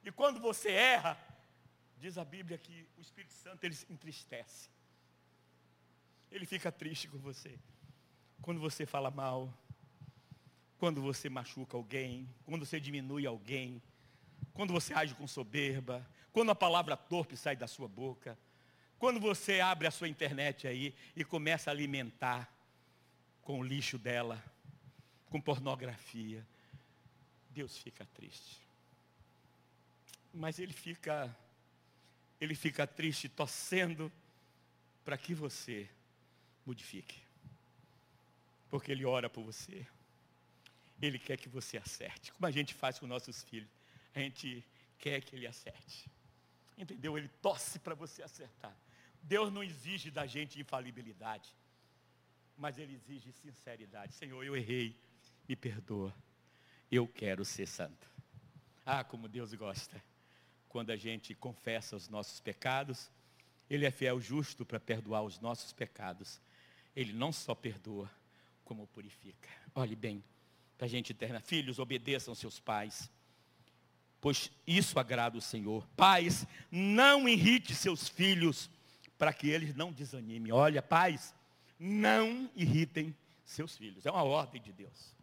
[0.04, 1.18] E quando você erra,
[1.98, 4.70] diz a Bíblia que o Espírito Santo ele se entristece.
[6.30, 7.58] Ele fica triste com você.
[8.40, 9.52] Quando você fala mal,
[10.78, 13.82] quando você machuca alguém, quando você diminui alguém,
[14.52, 18.38] quando você age com soberba, quando a palavra torpe sai da sua boca,
[18.98, 22.52] quando você abre a sua internet aí e começa a alimentar
[23.42, 24.42] com o lixo dela,
[25.32, 26.46] com pornografia,
[27.50, 28.60] Deus fica triste.
[30.32, 31.34] Mas ele fica
[32.38, 34.12] ele fica triste torcendo
[35.04, 35.88] para que você
[36.66, 37.20] modifique.
[38.68, 39.86] Porque ele ora por você.
[41.00, 42.32] Ele quer que você acerte.
[42.32, 43.70] Como a gente faz com nossos filhos.
[44.14, 44.64] A gente
[44.98, 46.10] quer que ele acerte.
[46.76, 47.16] Entendeu?
[47.16, 48.76] Ele torce para você acertar.
[49.22, 51.48] Deus não exige da gente infalibilidade.
[52.58, 54.14] Mas ele exige sinceridade.
[54.14, 54.96] Senhor, eu errei.
[55.48, 56.14] Me perdoa.
[56.90, 58.10] Eu quero ser santo.
[58.84, 60.02] Ah, como Deus gosta.
[60.68, 63.10] Quando a gente confessa os nossos pecados,
[63.68, 66.40] Ele é fiel justo para perdoar os nossos pecados.
[66.94, 68.10] Ele não só perdoa,
[68.64, 69.48] como purifica.
[69.74, 70.22] Olhe bem,
[70.76, 71.40] para a gente terminar.
[71.40, 73.10] Filhos, obedeçam seus pais,
[74.20, 75.86] pois isso agrada o Senhor.
[75.96, 78.70] Pais, não irrite seus filhos,
[79.16, 80.52] para que eles não desanimem.
[80.52, 81.34] Olha, pais,
[81.78, 83.14] não irritem
[83.44, 84.04] seus filhos.
[84.04, 85.14] É uma ordem de Deus.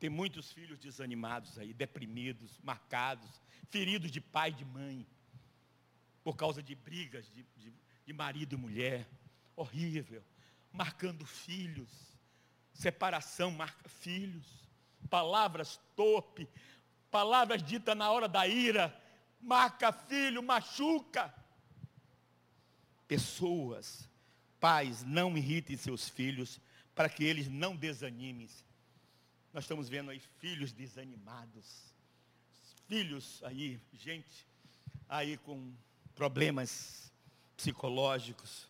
[0.00, 5.06] Tem muitos filhos desanimados aí, deprimidos, marcados, feridos de pai e de mãe,
[6.24, 7.72] por causa de brigas de, de,
[8.04, 9.06] de marido e mulher.
[9.54, 10.24] Horrível.
[10.72, 11.90] Marcando filhos.
[12.72, 14.60] Separação marca filhos
[15.10, 16.48] palavras torpe,
[17.10, 18.96] palavras ditas na hora da ira,
[19.40, 21.34] marca filho, machuca.
[23.08, 24.08] Pessoas,
[24.60, 26.60] pais, não irritem seus filhos
[26.94, 28.48] para que eles não desanimem.
[29.52, 31.92] Nós estamos vendo aí filhos desanimados,
[32.86, 34.46] filhos aí, gente
[35.08, 35.74] aí com
[36.14, 37.12] problemas
[37.56, 38.68] psicológicos.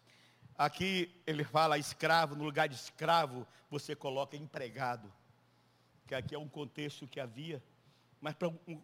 [0.57, 5.13] Aqui ele fala escravo, no lugar de escravo, você coloca empregado
[6.07, 7.63] que aqui é um contexto que havia,
[8.21, 8.35] mas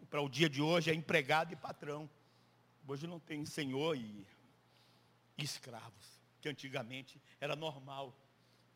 [0.09, 2.09] para o dia de hoje é empregado e patrão.
[2.87, 4.25] Hoje não tem senhor e
[5.37, 8.15] escravos, que antigamente era normal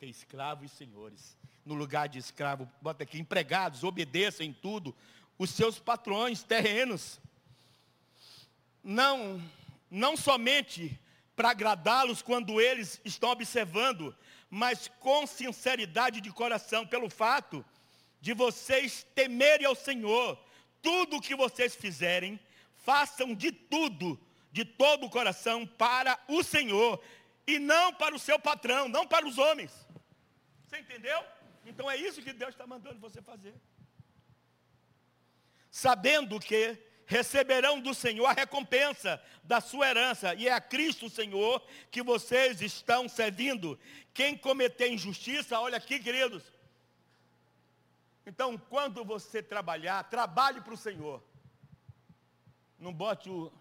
[0.02, 1.36] ter escravos e senhores.
[1.64, 4.92] No lugar de escravo, bota aqui, empregados, obedeçam em tudo
[5.38, 7.20] os seus patrões terrenos.
[8.82, 9.40] Não,
[9.88, 10.98] não somente
[11.36, 14.12] para agradá-los quando eles estão observando,
[14.50, 17.64] mas com sinceridade de coração, pelo fato
[18.20, 20.36] de vocês temerem ao Senhor.
[20.82, 22.40] Tudo o que vocês fizerem,
[22.74, 24.18] façam de tudo,
[24.50, 27.00] de todo o coração, para o Senhor,
[27.46, 29.72] e não para o seu patrão, não para os homens.
[30.64, 31.24] Você entendeu?
[31.64, 33.54] Então é isso que Deus está mandando você fazer.
[35.70, 41.62] Sabendo que receberão do Senhor a recompensa da sua herança, e é a Cristo Senhor
[41.90, 43.78] que vocês estão servindo.
[44.14, 46.42] Quem cometer injustiça, olha aqui, queridos,
[48.24, 51.22] então, quando você trabalhar, trabalhe para o Senhor.
[52.78, 53.52] Não bote o,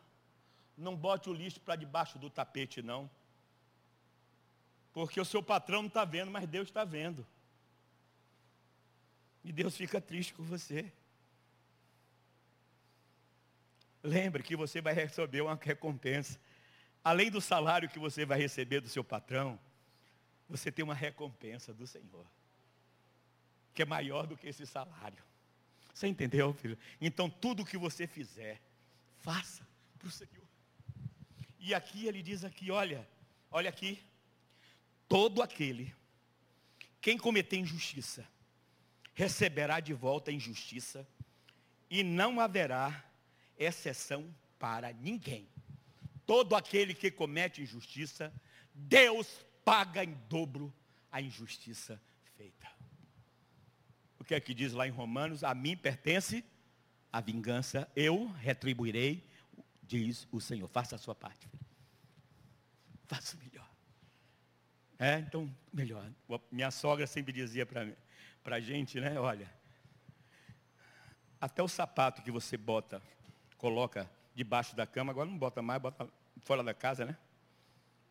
[0.77, 3.09] não bote o lixo para debaixo do tapete, não.
[4.93, 7.25] Porque o seu patrão não está vendo, mas Deus está vendo.
[9.43, 10.91] E Deus fica triste com você.
[14.03, 16.39] Lembre que você vai receber uma recompensa.
[17.03, 19.59] Além do salário que você vai receber do seu patrão,
[20.47, 22.25] você tem uma recompensa do Senhor
[23.73, 25.23] que é maior do que esse salário.
[25.93, 26.77] Você entendeu, filho?
[26.99, 28.61] Então tudo que você fizer,
[29.19, 29.67] faça
[29.97, 30.47] para o Senhor.
[31.59, 33.07] E aqui ele diz aqui, olha,
[33.49, 34.03] olha aqui,
[35.11, 35.93] todo aquele,
[37.01, 38.25] quem cometer injustiça,
[39.13, 41.05] receberá de volta a injustiça,
[41.89, 43.03] e não haverá
[43.59, 45.47] exceção para ninguém.
[46.25, 48.33] Todo aquele que comete injustiça,
[48.73, 49.27] Deus
[49.65, 50.73] paga em dobro
[51.11, 52.01] a injustiça
[52.37, 52.71] feita
[54.21, 55.43] o que é que diz lá em Romanos?
[55.43, 56.45] A mim pertence
[57.11, 59.27] a vingança, eu retribuirei,
[59.81, 60.67] diz o Senhor.
[60.67, 61.49] Faça a sua parte.
[63.07, 63.67] Faça o melhor.
[65.01, 66.07] É, então, melhor.
[66.51, 67.87] Minha sogra sempre dizia para
[68.45, 69.19] a gente, né?
[69.19, 69.51] Olha,
[71.39, 73.01] até o sapato que você bota,
[73.57, 76.07] coloca debaixo da cama, agora não bota mais, bota
[76.41, 77.17] fora da casa, né?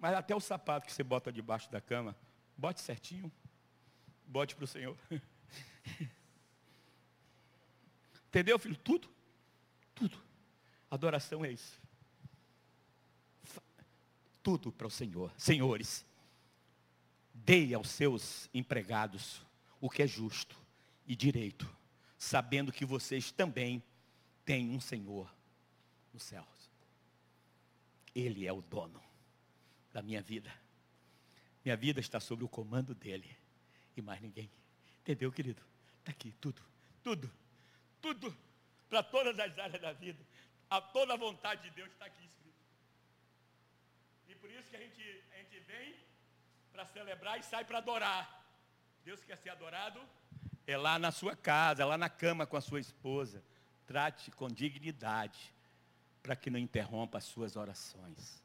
[0.00, 2.16] Mas até o sapato que você bota debaixo da cama,
[2.58, 3.30] bote certinho,
[4.26, 4.96] bote para o Senhor.
[8.26, 8.76] Entendeu, filho?
[8.76, 9.08] Tudo.
[9.94, 10.18] Tudo.
[10.90, 11.80] Adoração é isso.
[14.42, 15.32] Tudo para o Senhor.
[15.38, 16.04] Senhores,
[17.50, 19.44] dei aos seus empregados
[19.80, 20.56] o que é justo
[21.04, 21.68] e direito,
[22.16, 23.82] sabendo que vocês também
[24.44, 25.28] têm um Senhor
[26.12, 26.70] nos céus.
[28.14, 29.02] Ele é o dono
[29.92, 30.54] da minha vida.
[31.64, 33.36] Minha vida está sob o comando dele
[33.96, 34.48] e mais ninguém.
[35.00, 35.60] Entendeu, querido?
[35.98, 36.62] Está aqui tudo,
[37.02, 37.28] tudo,
[38.00, 38.36] tudo,
[38.88, 40.24] para todas as áreas da vida.
[40.70, 42.54] A toda a vontade de Deus está aqui escrito.
[44.28, 46.09] E por isso que a gente, a gente vem
[46.72, 48.44] para celebrar e sai para adorar.
[49.04, 50.00] Deus quer ser adorado,
[50.66, 53.42] é lá na sua casa, é lá na cama com a sua esposa.
[53.86, 55.52] Trate com dignidade,
[56.22, 58.40] para que não interrompa as suas orações.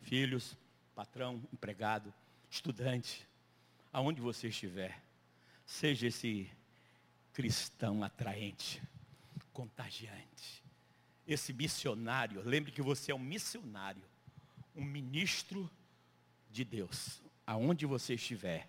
[0.00, 0.56] Filhos,
[0.94, 2.12] patrão, empregado,
[2.50, 3.26] estudante,
[3.92, 5.00] aonde você estiver,
[5.64, 6.50] seja esse
[7.32, 8.82] cristão atraente,
[9.52, 10.64] contagiante,
[11.26, 12.42] esse missionário.
[12.44, 14.02] Lembre que você é um missionário,
[14.74, 15.70] um ministro
[16.50, 17.22] de Deus.
[17.48, 18.68] Aonde você estiver,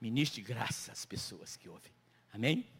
[0.00, 1.92] ministre graça às pessoas que ouvem.
[2.32, 2.66] Amém?